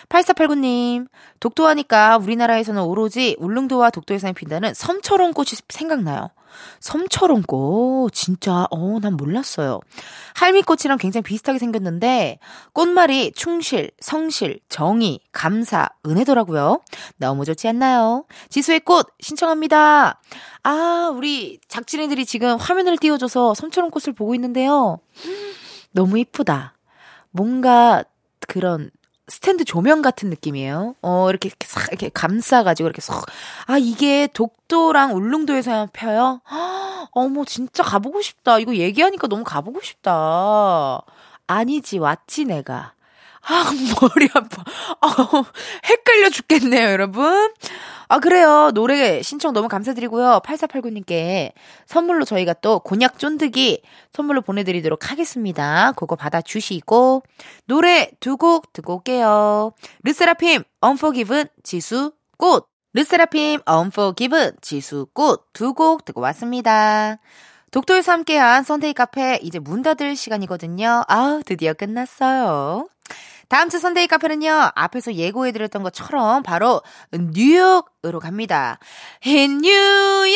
8489님 0.09 1.09
독도하니까 1.40 2.18
우리나라에서는 2.18 2.83
오로지 2.83 3.37
울릉도와 3.38 3.90
독도에서 3.90 4.33
핀다는 4.33 4.75
섬처럼 4.75 5.33
꽃이 5.33 5.49
생각나요. 5.68 6.31
섬처럼 6.81 7.42
꽃 7.42 8.11
진짜 8.12 8.66
어 8.71 8.99
난 9.01 9.16
몰랐어요. 9.16 9.81
할미꽃이랑 10.35 10.99
굉장히 10.99 11.23
비슷하게 11.23 11.59
생겼는데 11.59 12.38
꽃말이 12.73 13.33
충실, 13.33 13.90
성실, 14.01 14.61
정의, 14.69 15.21
감사, 15.33 15.88
은혜더라고요. 16.07 16.81
너무 17.19 17.45
좋지 17.45 17.69
않나요? 17.69 18.25
지수의 18.49 18.81
꽃 18.81 19.07
신청합니다. 19.21 20.21
아, 20.62 21.12
우리 21.14 21.61
작진이들이 21.69 22.25
지금 22.27 22.57
화면을 22.57 22.97
띄워줘서 22.97 23.55
섬처럼 23.55 23.90
꽃을 23.90 24.14
보고 24.14 24.35
있는데요. 24.35 24.99
너무 25.92 26.19
이쁘다. 26.19 26.75
뭔가 27.31 28.05
그런 28.49 28.90
스탠드 29.28 29.64
조명 29.64 30.02
같은 30.02 30.30
느낌이에요. 30.30 30.94
어, 31.02 31.28
이렇게, 31.30 31.48
이렇게 31.48 31.66
싹, 31.66 31.88
이렇게 31.88 32.08
감싸가지고, 32.10 32.86
이렇게 32.86 33.00
쏙. 33.00 33.26
아, 33.66 33.76
이게 33.76 34.28
독도랑 34.32 35.14
울릉도에서만 35.16 35.88
펴요? 35.92 36.40
어머, 37.10 37.44
진짜 37.44 37.82
가보고 37.82 38.22
싶다. 38.22 38.58
이거 38.58 38.74
얘기하니까 38.76 39.26
너무 39.26 39.42
가보고 39.42 39.80
싶다. 39.80 41.00
아니지, 41.48 41.98
왔지, 41.98 42.44
내가. 42.44 42.92
아, 43.42 43.64
머리 44.00 44.28
아파. 44.34 44.64
아, 45.00 45.44
헷갈려 45.88 46.30
죽겠네요, 46.30 46.90
여러분. 46.90 47.52
아, 48.09 48.19
그래요. 48.21 48.71
노래 48.75 49.21
신청 49.23 49.53
너무 49.53 49.69
감사드리고요. 49.69 50.40
8489님께 50.45 51.53
선물로 51.87 52.25
저희가 52.25 52.53
또 52.55 52.79
곤약 52.81 53.19
쫀득이 53.19 53.83
선물로 54.12 54.42
보내드리도록 54.42 55.11
하겠습니다. 55.11 55.92
그거 55.97 56.14
받아주시고, 56.16 57.23
노래 57.66 58.11
두 58.21 58.37
곡 58.37 58.73
듣고 58.73 58.97
올게요. 58.97 59.73
르세라핌, 60.05 60.64
Unforgiven, 60.85 61.49
지수, 61.62 62.12
꽃. 62.38 62.69
르세라핌, 62.95 63.62
Unforgiven, 63.69 64.53
지수, 64.61 65.07
꽃. 65.12 65.53
두 65.53 65.73
곡 65.75 66.05
듣고 66.05 66.21
왔습니다. 66.21 67.19
독도에서 67.73 68.12
함께한 68.12 68.62
Sunday 68.62 68.94
카페 68.95 69.38
이제 69.42 69.59
문 69.59 69.83
닫을 69.83 70.14
시간이거든요. 70.16 71.03
아 71.09 71.40
드디어 71.45 71.75
끝났어요. 71.75 72.88
다음 73.48 73.68
주 73.68 73.78
Sunday 73.79 74.09
카페는요, 74.09 74.70
앞에서 74.74 75.14
예고해드렸던 75.14 75.82
것처럼 75.82 76.42
바로 76.42 76.82
뉴욕으로 77.12 78.18
갑니다. 78.20 78.78
In 79.24 79.61
New 79.62 79.72
York, 79.72 80.35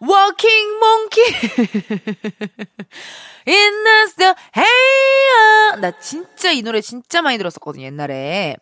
Walking 0.00 0.76
Monkey. 0.76 1.34
In 3.44 3.84
the 3.84 4.02
snow, 4.06 4.34
hey, 4.56 5.80
나 5.80 5.90
진짜 5.98 6.52
이 6.52 6.62
노래 6.62 6.80
진짜 6.80 7.22
많이 7.22 7.38
들었었거든요, 7.38 7.86
옛날에. 7.86 8.56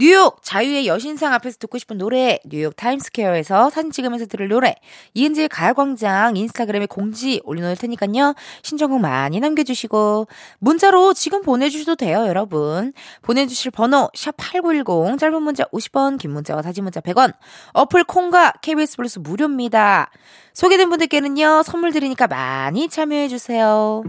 뉴욕 0.00 0.38
자유의 0.42 0.86
여신상 0.86 1.34
앞에서 1.34 1.58
듣고 1.58 1.76
싶은 1.76 1.98
노래, 1.98 2.38
뉴욕 2.46 2.74
타임스퀘어에서 2.74 3.68
사진 3.68 3.90
찍으면서 3.90 4.24
들을 4.24 4.48
노래, 4.48 4.76
이은지의 5.12 5.50
가을광장 5.50 6.38
인스타그램에 6.38 6.86
공지 6.86 7.42
올려놓을 7.44 7.76
테니까요. 7.76 8.34
신청곡 8.62 9.02
많이 9.02 9.40
남겨주시고 9.40 10.26
문자로 10.58 11.12
지금 11.12 11.42
보내주셔도 11.42 11.96
돼요, 11.96 12.26
여러분. 12.26 12.94
보내주실 13.20 13.72
번호 13.72 14.08
샵8910 14.16 15.18
짧은 15.18 15.42
문자 15.42 15.64
50원, 15.64 16.18
긴 16.18 16.30
문자와 16.30 16.62
사진 16.62 16.84
문자 16.84 17.00
100원. 17.00 17.34
어플 17.74 18.04
콩과 18.04 18.54
KBS 18.62 18.96
플러스 18.96 19.18
무료입니다. 19.18 20.10
소개된 20.54 20.88
분들께는요, 20.88 21.62
선물 21.62 21.92
드리니까 21.92 22.26
많이 22.26 22.88
참여해주세요. 22.88 24.04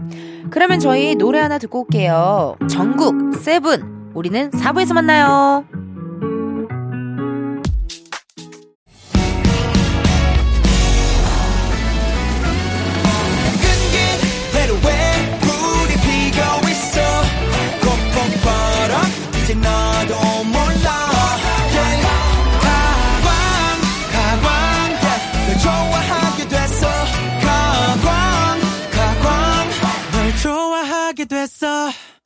그러면 0.50 0.80
저희 0.80 1.16
노래 1.16 1.38
하나 1.38 1.58
듣고 1.58 1.82
올게요. 1.82 2.56
전국 2.70 3.36
세븐. 3.36 4.01
우리는 4.14 4.50
4부에서 4.50 4.94
만나요. 4.94 5.64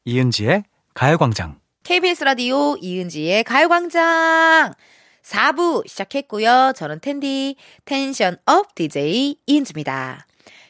이은지의 0.09 0.62
가요광장 0.94 1.59
KBS 1.87 2.25
라디오 2.25 2.75
이은지의 2.81 3.44
가요광장 3.44 4.75
4부 5.22 5.87
시작했고요. 5.87 6.72
저는 6.75 6.99
텐디 6.99 7.55
tension 7.85 8.39
up 8.45 8.75
DJ 8.75 9.37
이은지입니다. 9.46 10.27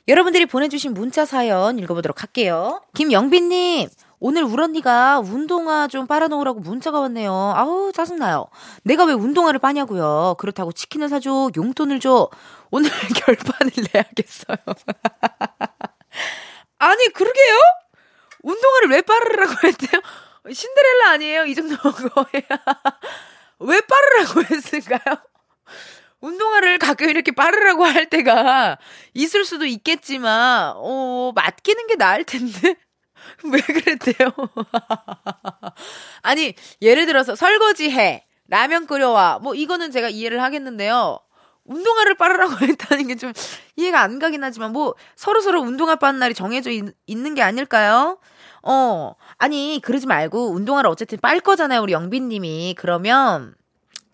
여러분들이 0.09 0.45
보내주신 0.45 0.93
문자 0.93 1.25
사연 1.25 1.79
읽어보도록 1.79 2.21
할게요. 2.21 2.83
김영빈님 2.93 3.89
오늘 4.21 4.45
울 4.45 4.61
언니가 4.61 5.19
운동화 5.21 5.89
좀 5.89 6.07
빨아놓으라고 6.07 6.61
문자가 6.61 7.01
왔네요. 7.01 7.33
아우 7.33 7.93
짜증나요. 7.95 8.49
내가 8.83 9.07
왜 9.07 9.15
운동화를 9.15 9.59
빠냐고요. 9.59 10.35
그렇다고 10.37 10.73
치킨을 10.73 11.09
사줘 11.09 11.49
용돈을 11.57 11.99
줘. 11.99 12.29
오늘 12.71 12.91
결판을 13.25 13.73
내야겠어요. 13.95 14.59
아니 16.77 17.09
그러게요? 17.09 17.57
운동화를 18.43 18.91
왜 18.91 19.01
빠르라고 19.01 19.67
했대요? 19.67 20.03
신데렐라 20.53 21.11
아니에요? 21.11 21.45
이 21.47 21.55
정도 21.55 21.77
거야. 21.93 22.43
왜 23.61 23.81
빠르라고 23.81 24.43
했을까요? 24.55 25.17
운동화를 26.21 26.79
가끔 26.79 27.09
이렇게 27.11 27.33
빠르라고 27.33 27.85
할 27.85 28.09
때가 28.09 28.79
있을 29.15 29.45
수도 29.45 29.65
있겠지만, 29.67 30.73
어, 30.77 31.33
맡기는 31.35 31.87
게 31.87 31.97
나을 31.97 32.25
텐데? 32.25 32.77
왜 33.45 33.61
그랬대요? 33.61 34.31
아니, 36.23 36.55
예를 36.83 37.07
들어서 37.07 37.35
설거지 37.35 37.91
해. 37.91 38.25
라면 38.49 38.87
끓여와. 38.87 39.41
뭐, 39.41 39.55
이거는 39.55 39.91
제가 39.91 40.09
이해를 40.09 40.43
하겠는데요. 40.43 41.19
운동화를 41.65 42.15
빠르라고 42.17 42.55
했다는 42.65 43.09
게 43.09 43.17
좀 43.17 43.33
이해가 43.77 44.01
안 44.01 44.19
가긴 44.19 44.45
하지만, 44.45 44.73
뭐, 44.73 44.95
서로서로 45.17 45.61
운동화 45.61 45.97
빠는 45.97 46.21
날이 46.21 46.33
정해져 46.35 46.71
있, 46.71 46.85
있는 47.07 47.35
게 47.35 47.43
아닐까요? 47.43 48.19
어, 48.69 49.15
아니, 49.39 49.81
그러지 49.83 50.07
말고 50.07 50.51
운동화를 50.51 50.91
어쨌든 50.91 51.19
빨 51.23 51.39
거잖아요, 51.41 51.81
우리 51.83 51.93
영빈님이. 51.93 52.75
그러면 52.77 53.55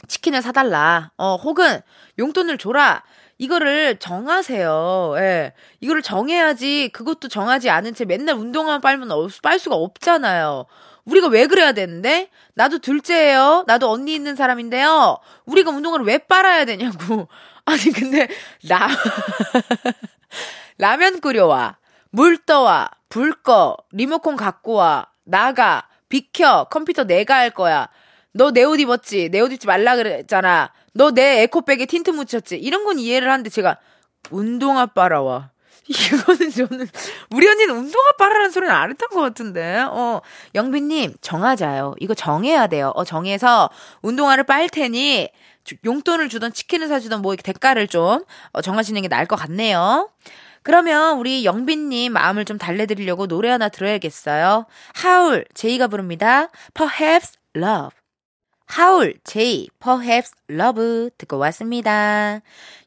치킨을 0.08 0.42
사달라. 0.42 1.10
어, 1.16 1.36
혹은 1.36 1.80
용돈을 2.18 2.58
줘라. 2.58 3.02
이거를 3.38 3.96
정하세요. 3.98 5.14
예. 5.16 5.54
이거를 5.80 6.02
정해야지 6.02 6.90
그것도 6.92 7.28
정하지 7.28 7.70
않은 7.70 7.94
채 7.94 8.04
맨날 8.04 8.36
운동화 8.36 8.78
빨면 8.78 9.08
빨 9.42 9.58
수가 9.58 9.74
없잖아요. 9.74 10.66
우리가 11.06 11.28
왜 11.28 11.46
그래야 11.46 11.72
되는데? 11.72 12.28
나도 12.54 12.78
둘째예요. 12.78 13.64
나도 13.66 13.90
언니 13.90 14.14
있는 14.14 14.36
사람인데요. 14.36 15.18
우리가 15.46 15.70
운동화를 15.70 16.04
왜 16.04 16.18
빨아야 16.18 16.66
되냐고. 16.66 17.28
아니 17.64 17.80
근데 17.92 18.28
라 18.68 18.88
라면 20.78 21.20
끓여와. 21.20 21.78
물 22.10 22.36
떠와. 22.36 22.90
불 23.12 23.33
꺼. 23.42 23.77
리모컨 23.92 24.37
갖고 24.37 24.72
와. 24.72 25.07
나가. 25.25 25.87
비켜. 26.09 26.64
컴퓨터 26.70 27.05
내가 27.05 27.37
할 27.37 27.51
거야. 27.51 27.88
너 28.35 28.51
내 28.51 28.64
옷 28.64 28.81
입었지? 28.81 29.29
내 29.29 29.40
옷 29.42 29.53
입지 29.53 29.66
말라 29.66 29.96
그랬잖아. 29.96 30.72
너 30.94 31.11
내 31.11 31.42
에코백에 31.42 31.85
틴트 31.85 32.09
묻혔지? 32.11 32.57
이런 32.57 32.85
건 32.87 32.98
이해를 32.98 33.31
하는데 33.31 33.51
제가 33.51 33.77
운동화 34.31 34.87
빨아와. 34.87 35.51
이거는 35.88 36.51
저는 36.51 36.88
우리 37.31 37.46
언니는 37.48 37.75
운동화 37.77 38.12
빨아라는 38.18 38.51
소리는 38.51 38.75
안 38.75 38.88
했던 38.90 39.11
것 39.11 39.20
같은데. 39.20 39.85
어, 39.90 40.22
영빈님 40.55 41.16
정하자요. 41.20 41.97
이거 42.01 42.14
정해야 42.14 42.66
돼요. 42.68 42.93
어, 42.95 43.05
정해서 43.05 43.68
운동화를 44.01 44.45
빨 44.45 44.70
테니 44.70 45.28
용돈을 45.84 46.30
주던 46.30 46.55
치킨을 46.55 46.89
사주던 46.89 47.20
뭐 47.20 47.36
대가를 47.36 47.89
좀 47.89 48.24
어, 48.53 48.62
정하시는 48.62 49.03
게 49.03 49.09
나을 49.09 49.26
것 49.26 49.36
같네요. 49.36 50.09
그러면 50.62 51.18
우리 51.18 51.44
영빈님 51.44 52.12
마음을 52.12 52.44
좀 52.44 52.58
달래드리려고 52.58 53.26
노래 53.26 53.50
하나 53.50 53.68
들어야겠어요. 53.68 54.66
하울, 54.94 55.44
제이가 55.54 55.88
부릅니다. 55.88 56.48
Perhaps 56.74 57.38
Love. 57.56 58.02
하울, 58.74 59.14
제이, 59.24 59.68
perhaps 59.82 60.32
love 60.48 61.10
듣고 61.18 61.36
왔습니다. 61.36 62.40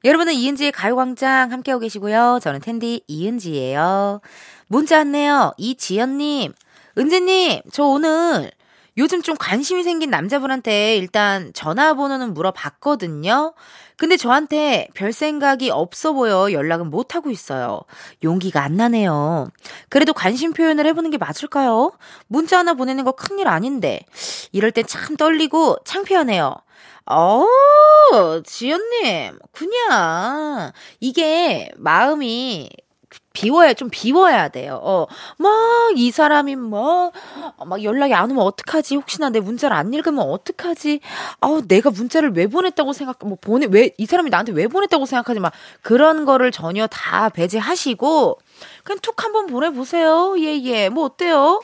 여러분은 0.04 0.34
이은지의 0.34 0.72
가요광장 0.72 1.52
함께하고 1.52 1.80
계시고요. 1.82 2.40
저는 2.42 2.60
텐디 2.60 3.04
이은지예요. 3.08 4.20
문자 4.68 4.98
왔네요. 4.98 5.54
이지연님, 5.58 6.54
은지님, 6.98 7.62
저 7.72 7.84
오늘 7.84 8.50
요즘 8.98 9.22
좀 9.22 9.36
관심이 9.38 9.84
생긴 9.84 10.10
남자분한테 10.10 10.98
일단 10.98 11.52
전화번호는 11.54 12.34
물어봤거든요. 12.34 13.54
근데 13.98 14.18
저한테 14.18 14.88
별 14.94 15.14
생각이 15.14 15.70
없어 15.70 16.14
보여 16.14 16.52
연락은 16.52 16.90
못 16.90 17.16
하고 17.16 17.30
있어요. 17.32 17.82
용기가 18.24 18.62
안 18.62 18.76
나네요. 18.76 19.50
그래도 19.90 20.14
관심 20.14 20.54
표현을 20.54 20.86
해보는 20.88 21.12
게 21.12 21.18
맞을까요? 21.18 21.92
문자 22.28 22.58
하나 22.60 22.74
보내는 22.74 23.04
거 23.06 23.14
큰일 23.14 23.48
아닌데. 23.48 24.02
이럴 24.52 24.72
때 24.72 24.84
참 24.84 25.16
떨리고 25.18 25.78
창피하네요. 25.86 26.56
어, 27.08 27.46
지연님, 28.44 29.38
그냥, 29.52 30.72
이게 31.00 31.72
마음이 31.78 32.70
비워야, 33.34 33.74
좀 33.74 33.90
비워야 33.92 34.48
돼요. 34.48 34.80
어, 34.82 35.08
막, 35.38 35.52
이 35.96 36.10
사람이 36.10 36.56
뭐, 36.56 37.12
막 37.66 37.84
연락이 37.84 38.14
안 38.14 38.32
오면 38.32 38.44
어떡하지? 38.44 38.96
혹시나 38.96 39.30
내 39.30 39.40
문자를 39.40 39.76
안 39.76 39.94
읽으면 39.94 40.28
어떡하지? 40.30 41.02
아우, 41.42 41.62
내가 41.68 41.92
문자를 41.92 42.32
왜 42.34 42.48
보냈다고 42.48 42.94
생각, 42.94 43.18
뭐, 43.26 43.38
보내, 43.40 43.68
왜, 43.70 43.92
이 43.98 44.06
사람이 44.06 44.30
나한테 44.30 44.54
왜 44.54 44.68
보냈다고 44.68 45.06
생각하지? 45.06 45.40
막, 45.42 45.52
그런 45.82 46.26
거를 46.26 46.52
전혀 46.52 46.88
다 46.88 47.30
배제하시고, 47.30 48.40
그냥 48.84 49.00
툭 49.02 49.24
한번 49.24 49.48
보내 49.48 49.70
보세요. 49.70 50.36
예, 50.40 50.58
예. 50.64 50.90
뭐, 50.90 51.04
어때요? 51.06 51.62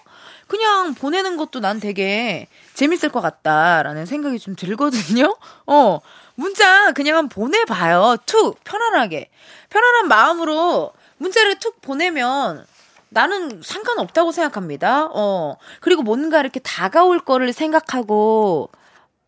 그냥 0.47 0.93
보내는 0.93 1.37
것도 1.37 1.61
난 1.61 1.79
되게 1.79 2.47
재밌을 2.73 3.07
것 3.07 3.21
같다라는 3.21 4.05
생각이 4.05 4.37
좀 4.37 4.57
들거든요. 4.57 5.37
어, 5.65 5.99
문자 6.35 6.91
그냥 6.91 7.15
한번 7.15 7.29
보내 7.29 7.63
봐요. 7.63 8.17
툭, 8.25 8.61
편안하게. 8.65 9.29
편안한 9.69 10.09
마음으로 10.09 10.91
문자를 11.21 11.59
툭 11.59 11.81
보내면 11.81 12.65
나는 13.09 13.61
상관없다고 13.61 14.31
생각합니다. 14.31 15.09
어, 15.13 15.57
그리고 15.79 16.01
뭔가 16.01 16.39
이렇게 16.39 16.59
다가올 16.59 17.19
거를 17.19 17.53
생각하고, 17.53 18.69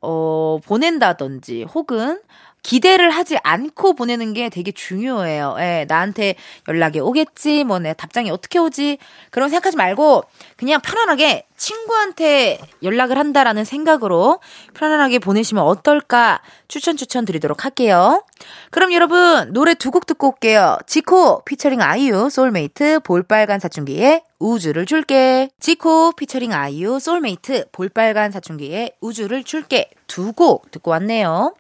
어, 0.02 0.60
보낸다든지, 0.66 1.64
혹은 1.64 2.20
기대를 2.64 3.10
하지 3.10 3.38
않고 3.44 3.94
보내는 3.94 4.34
게 4.34 4.50
되게 4.50 4.72
중요해요. 4.72 5.58
예, 5.60 5.86
나한테 5.88 6.36
연락이 6.68 7.00
오겠지, 7.00 7.66
뭐, 7.66 7.80
내 7.80 7.94
답장이 7.94 8.32
어떻게 8.32 8.58
오지, 8.58 8.98
그런 9.32 9.50
생각하지 9.50 9.76
말고, 9.78 10.24
그냥 10.56 10.80
편안하게 10.82 11.46
친구한테 11.58 12.60
연락을 12.82 13.18
한다라는 13.18 13.64
생각으로 13.66 14.40
편안하게 14.74 15.20
보내시면 15.20 15.64
어떨까 15.64 16.42
추천 16.68 16.98
추천 16.98 17.26
드리도록 17.26 17.64
할게요. 17.64 18.24
그럼 18.72 18.94
여러분, 18.94 19.52
노래 19.54 19.74
두 19.74 19.92
곡 19.92 20.06
듣고 20.08 20.30
올게요. 20.30 20.78
지코, 20.88 21.44
피처링 21.46 21.82
아이유, 21.82 22.30
소울메이트, 22.32 23.02
볼빨간 23.02 23.60
사춘기에 23.60 24.24
우주를 24.40 24.86
줄게. 24.86 25.50
지코, 25.60 26.12
피처링 26.14 26.52
아이유, 26.54 27.00
소울메이트, 27.00 27.66
볼빨간 27.72 28.32
사춘기에 28.32 28.96
우주를 29.02 29.44
줄게. 29.44 29.90
두 30.08 30.34
곡 30.34 30.72
듣고 30.72 30.92
왔네요. 30.92 31.54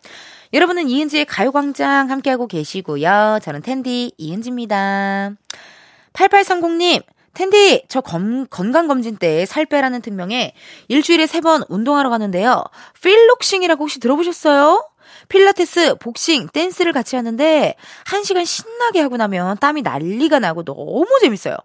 여러분은 0.53 0.87
이은지의 0.87 1.25
가요광장 1.25 2.09
함께하고 2.11 2.47
계시고요. 2.47 3.39
저는 3.41 3.61
텐디 3.63 4.11
이은지입니다. 4.17 5.31
8830님, 6.13 7.01
텐디, 7.33 7.83
저 7.89 8.01
검, 8.01 8.45
건강검진 8.47 9.17
때 9.17 9.45
살 9.47 9.65
빼라는 9.65 10.01
특명에 10.01 10.53
일주일에 10.89 11.25
세 11.25 11.41
번 11.41 11.63
운동하러 11.69 12.09
가는데요. 12.11 12.63
Piloxing이라고 13.01 13.83
혹시 13.83 13.99
들어보셨어요? 13.99 14.87
필라테스, 15.33 15.95
복싱, 15.95 16.47
댄스를 16.53 16.93
같이 16.93 17.15
하는데 17.15 17.73
한 18.05 18.23
시간 18.23 18.45
신나게 18.45 19.01
하고 19.01 19.17
나면 19.17 19.57
땀이 19.59 19.81
난리가 19.81 20.37
나고 20.37 20.63
너무 20.63 21.07
재밌어요. 21.21 21.55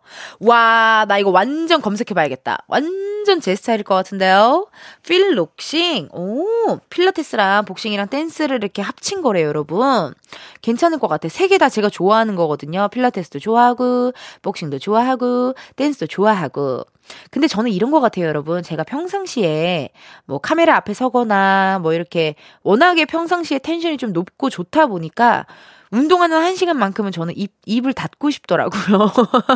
와, 0.41 1.05
나 1.07 1.19
이거 1.19 1.29
완전 1.29 1.83
검색해 1.83 2.15
봐야겠다. 2.15 2.65
완전 2.67 3.43
제 3.43 3.55
스타일일 3.55 3.85
것 3.85 3.95
같은데요. 3.95 4.69
Piloxing, 5.07 6.09
오, 6.13 6.79
필라테스랑 6.89 7.67
복싱이랑 7.67 8.09
댄스를 8.09 8.57
이렇게 8.57 8.81
합친 8.81 9.21
거래요, 9.21 9.49
여러분. 9.49 10.15
괜찮을 10.63 10.99
것 10.99 11.09
같아. 11.09 11.29
세 11.29 11.47
개 11.49 11.59
다 11.59 11.69
제가 11.69 11.91
좋아하는 11.91 12.37
거거든요. 12.37 12.89
필라테스도 12.89 13.39
좋아하고, 13.39 14.13
복싱도 14.41 14.79
좋아하고, 14.79 15.55
댄스도 15.77 16.07
좋아하고. 16.07 16.85
근데 17.31 17.47
저는 17.49 17.71
이런 17.71 17.91
것 17.91 18.01
같아요, 18.01 18.27
여러분. 18.27 18.63
제가 18.63 18.85
평상시에 18.85 19.91
뭐 20.27 20.39
카메라 20.39 20.77
앞에 20.77 20.95
서거나 20.95 21.81
뭐 21.83 21.93
이렇게 21.93 22.35
워낙에 22.63 23.05
평상시에 23.05 23.59
텐션이 23.59 23.97
좀 23.99 24.13
높고 24.13 24.51
좋다 24.51 24.87
보니까 24.87 25.47
운동하는 25.91 26.37
한 26.37 26.55
시간만큼은 26.55 27.13
저는 27.13 27.35
입, 27.37 27.53
입을 27.67 27.93
닫고 27.93 28.31
싶더라고요. 28.31 29.13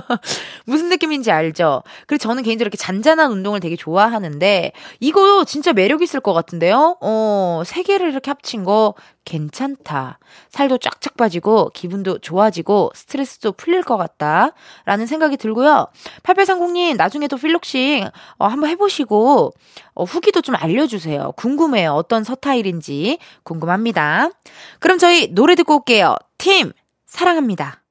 무슨 0.65 0.89
느낌인지 0.89 1.31
알죠? 1.31 1.83
그래서 2.07 2.23
저는 2.23 2.43
개인적으로 2.43 2.69
이렇게 2.69 2.79
잔잔한 2.79 3.31
운동을 3.31 3.61
되게 3.61 3.77
좋아하는데, 3.77 4.73
이거 5.01 5.45
진짜 5.45 5.73
매력 5.73 6.03
있을 6.03 6.21
것 6.21 6.33
같은데요? 6.33 6.97
어, 7.01 7.63
세 7.67 7.83
개를 7.83 8.11
이렇게 8.11 8.31
합친 8.31 8.65
거 8.65 8.95
괜찮다. 9.25 10.19
살도 10.51 10.79
쫙쫙 10.79 11.17
빠지고, 11.17 11.71
기분도 11.75 12.19
좋아지고, 12.19 12.91
스트레스도 12.95 13.53
풀릴 13.53 13.83
것 13.83 13.97
같다. 13.97 14.53
라는 14.85 15.07
생각이 15.07 15.37
들고요. 15.37 15.89
8830님, 16.23 16.97
나중에도 16.97 17.37
필록싱, 17.37 18.09
어, 18.39 18.47
한번 18.47 18.71
해보시고, 18.71 19.53
어, 19.95 20.05
후기도 20.05 20.41
좀 20.41 20.55
알려주세요. 20.57 21.33
궁금해요. 21.37 21.93
어떤 21.93 22.25
서타일인지 22.25 23.19
궁금합니다. 23.43 24.31
그럼 24.81 24.99
저희 24.99 25.29
노래 25.29 25.55
듣고 25.55 25.77
올게요. 25.77 26.17
팀, 26.39 26.73
사랑합니다. 27.07 27.83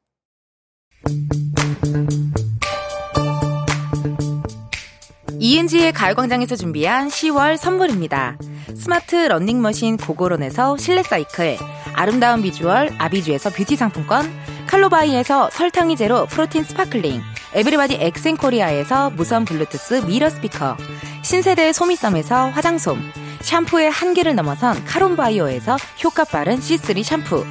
이은지의 5.39 5.93
가요광장에서 5.93 6.55
준비한 6.55 7.07
10월 7.07 7.57
선물입니다. 7.57 8.37
스마트 8.75 9.15
러닝머신 9.15 9.97
고고론에서 9.97 10.77
실내 10.77 11.01
사이클, 11.01 11.57
아름다운 11.93 12.41
비주얼 12.41 12.91
아비주에서 12.97 13.49
뷰티 13.49 13.75
상품권, 13.75 14.31
칼로바이에서 14.67 15.49
설탕이 15.49 15.95
제로 15.95 16.25
protein 16.27 16.63
sparkling, 16.63 17.21
에브리바디 17.53 17.97
엑센코리아에서 17.99 19.09
무선 19.09 19.45
블루투스 19.45 20.05
mirror 20.05 20.29
스피커, 20.29 20.77
신세대 21.23 21.73
소미썸에서 21.73 22.49
화장솜, 22.49 23.01
샴푸의 23.41 23.89
한계를 23.89 24.35
넘어선 24.35 24.83
카론바이오에서 24.85 25.75
효과 26.03 26.23
빠른 26.23 26.59
C3 26.59 27.03
샴푸, 27.03 27.45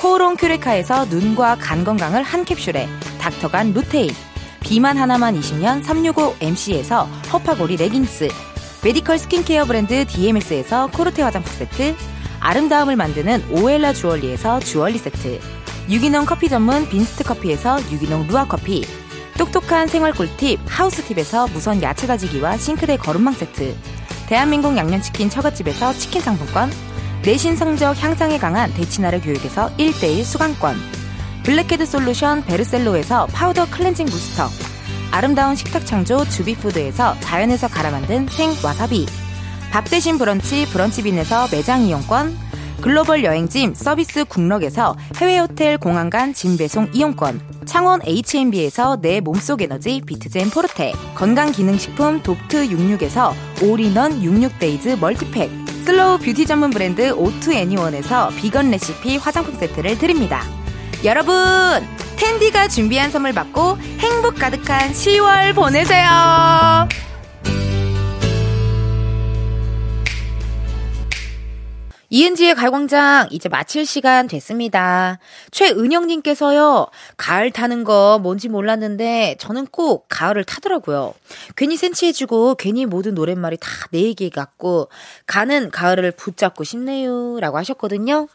코오롱 0.00 0.36
큐레카에서 0.36 1.04
눈과 1.10 1.56
간 1.56 1.84
건강을 1.84 2.22
한 2.22 2.46
캡슐에 2.46 2.88
닥터간 3.18 3.74
루테인, 3.74 4.08
비만 4.60 4.96
하나만 4.96 5.38
20년 5.38 5.84
365MC에서 5.84 7.06
허파고리 7.30 7.76
레깅스, 7.76 8.28
medical 8.82 9.18
skincare 9.18 9.66
브랜드 9.66 10.06
DMS에서 10.06 10.86
코르테 10.86 11.20
화장품 11.20 11.52
세트, 11.52 11.94
아름다움을 12.40 12.96
만드는 12.96 13.44
오엘라 13.50 13.92
주얼리에서 13.92 14.60
주얼리 14.60 14.96
세트, 14.96 15.38
유기농 15.90 16.24
커피 16.24 16.48
전문 16.48 16.88
빈스트 16.88 17.22
커피에서 17.22 17.78
유기농 17.92 18.28
루아 18.28 18.46
커피, 18.46 18.86
똑똑한 19.36 19.86
생활 19.86 20.14
꿀팁 20.14 20.60
하우스팁에서 20.66 21.48
무선 21.48 21.82
야채 21.82 22.06
다지기와 22.06 22.56
싱크대 22.56 22.96
거름망 22.96 23.34
세트, 23.34 23.76
대한민국 24.28 24.78
양념치킨 24.78 25.28
처갓집에서 25.28 25.92
치킨 25.92 26.22
상품권, 26.22 26.70
내신 27.22 27.54
성적 27.54 28.02
향상에 28.02 28.38
강한 28.38 28.72
대치나래 28.72 29.20
교육에서 29.20 29.68
1대1 29.76 30.24
수강권, 30.24 30.74
blackhead 31.42 31.84
solution 31.84 32.42
베르셀로에서 32.44 33.26
파우더 33.26 33.66
cleansing 33.70 34.06
booster, 34.06 34.48
아름다운 35.10 35.54
식탁 35.54 35.84
창조 35.84 36.24
주비푸드에서 36.24 37.16
자연에서 37.20 37.68
갈아 37.68 37.90
만든 37.90 38.26
생 38.28 38.50
와사비, 38.64 39.06
밥 39.70 39.84
대신 39.84 40.16
브런치 40.16 40.66
브런치빈에서 40.70 41.48
매장 41.52 41.82
이용권, 41.82 42.38
글로벌 42.80 43.22
여행짐 43.22 43.74
서비스 43.74 44.24
굿럭에서 44.24 44.96
해외 45.16 45.38
호텔 45.38 45.76
공항 45.76 46.08
간 46.08 46.32
짐 46.32 46.56
배송 46.56 46.88
이용권, 46.94 47.38
창원 47.66 48.00
H&B에서 48.02 48.96
내 49.02 49.20
몸속 49.20 49.60
에너지 49.60 50.00
비트젠 50.06 50.48
포르테, 50.48 50.92
건강기능식품 51.14 52.22
독트 52.22 52.68
66에서 52.68 53.34
all-in-one 53.62 54.22
66 54.22 54.47
days 54.47 54.98
multi 54.98 55.24
pack, 55.24 55.50
slow 55.84 56.18
beauty 56.18 56.46
전문 56.46 56.70
브랜드 56.70 57.12
오투 57.12 57.52
애니원에서 57.52 58.30
비건 58.36 58.70
레시피 58.70 59.16
화장품 59.16 59.54
세트를 59.56 59.98
드립니다. 59.98 60.42
여러분, 61.04 61.34
텐디가 62.16 62.68
준비한 62.68 63.10
선물 63.10 63.32
받고 63.32 63.78
행복 63.98 64.36
가득한 64.36 64.92
10월 64.92 65.54
보내세요. 65.54 66.88
이은지의 72.12 72.56
가광장 72.56 73.28
이제 73.30 73.48
마칠 73.48 73.86
시간 73.86 74.26
됐습니다. 74.26 75.20
최은영님께서요, 75.52 76.88
가을 77.16 77.52
타는 77.52 77.84
거 77.84 78.18
뭔지 78.20 78.48
몰랐는데 78.48 79.36
저는 79.38 79.66
꼭 79.66 80.06
가을을 80.08 80.42
타더라고요. 80.42 81.14
괜히 81.56 81.76
센치해지고 81.76 82.56
괜히 82.56 82.84
모든 82.84 83.14
노랫말이 83.14 83.56
다 83.58 83.70
내 83.92 84.02
얘기 84.02 84.30
같고 84.30 84.88
가는 85.26 85.70
가을을 85.70 86.12
붙잡고 86.12 86.62
싶네요. 86.64 87.40
라고 87.40 87.56
하셨거든요. 87.58 88.28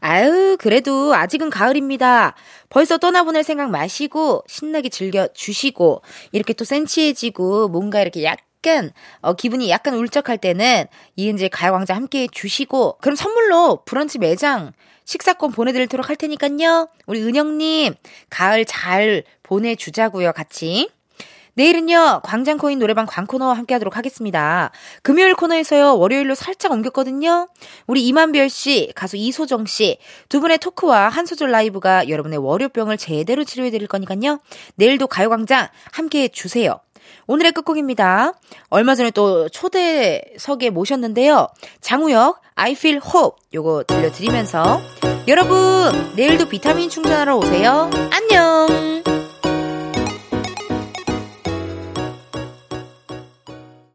아유, 0.00 0.56
그래도 0.58 1.14
아직은 1.14 1.50
가을입니다. 1.50 2.34
벌써 2.70 2.98
떠나보낼 2.98 3.44
생각 3.44 3.70
마시고 3.70 4.42
신나게 4.48 4.88
즐겨 4.88 5.28
주시고 5.32 6.02
이렇게 6.32 6.52
또 6.54 6.64
센치해지고 6.64 7.68
뭔가 7.68 8.00
이렇게 8.00 8.24
약 8.24 8.38
약간 8.66 8.90
어, 9.20 9.34
기분이 9.34 9.70
약간 9.70 9.94
울적할 9.94 10.38
때는 10.38 10.86
이은재 11.14 11.48
가요광장 11.48 11.96
함께 11.96 12.26
주시고 12.30 12.98
그럼 13.00 13.14
선물로 13.14 13.82
브런치 13.84 14.18
매장 14.18 14.72
식사권 15.04 15.52
보내드리도록 15.52 16.08
할 16.08 16.16
테니까요. 16.16 16.88
우리 17.06 17.22
은영님 17.22 17.94
가을 18.28 18.64
잘 18.64 19.22
보내주자고요 19.44 20.32
같이. 20.32 20.90
내일은요, 21.54 22.20
광장코인 22.22 22.78
노래방 22.78 23.06
광코너 23.06 23.52
함께 23.52 23.72
하도록 23.72 23.96
하겠습니다. 23.96 24.72
금요일 25.00 25.34
코너에서요, 25.34 25.96
월요일로 25.96 26.34
살짝 26.34 26.72
옮겼거든요. 26.72 27.48
우리 27.86 28.06
이만별 28.06 28.50
씨, 28.50 28.92
가수 28.94 29.16
이소정 29.16 29.64
씨, 29.64 29.96
두 30.28 30.40
분의 30.40 30.58
토크와 30.58 31.08
한 31.08 31.24
소절 31.24 31.50
라이브가 31.50 32.10
여러분의 32.10 32.40
월요병을 32.40 32.98
제대로 32.98 33.42
치료해드릴 33.42 33.88
거니까요. 33.88 34.38
내일도 34.74 35.06
가요광장 35.06 35.68
함께 35.92 36.24
해주세요. 36.24 36.78
오늘의 37.26 37.52
끝곡입니다. 37.52 38.32
얼마 38.68 38.94
전에 38.94 39.10
또 39.10 39.48
초대석에 39.48 40.70
모셨는데요. 40.70 41.48
장우혁, 41.80 42.40
I 42.54 42.72
feel 42.72 43.00
hope 43.04 43.38
요거 43.52 43.84
들려드리면서 43.84 44.80
여러분, 45.28 46.12
내일도 46.14 46.48
비타민 46.48 46.88
충전하러 46.88 47.36
오세요. 47.36 47.90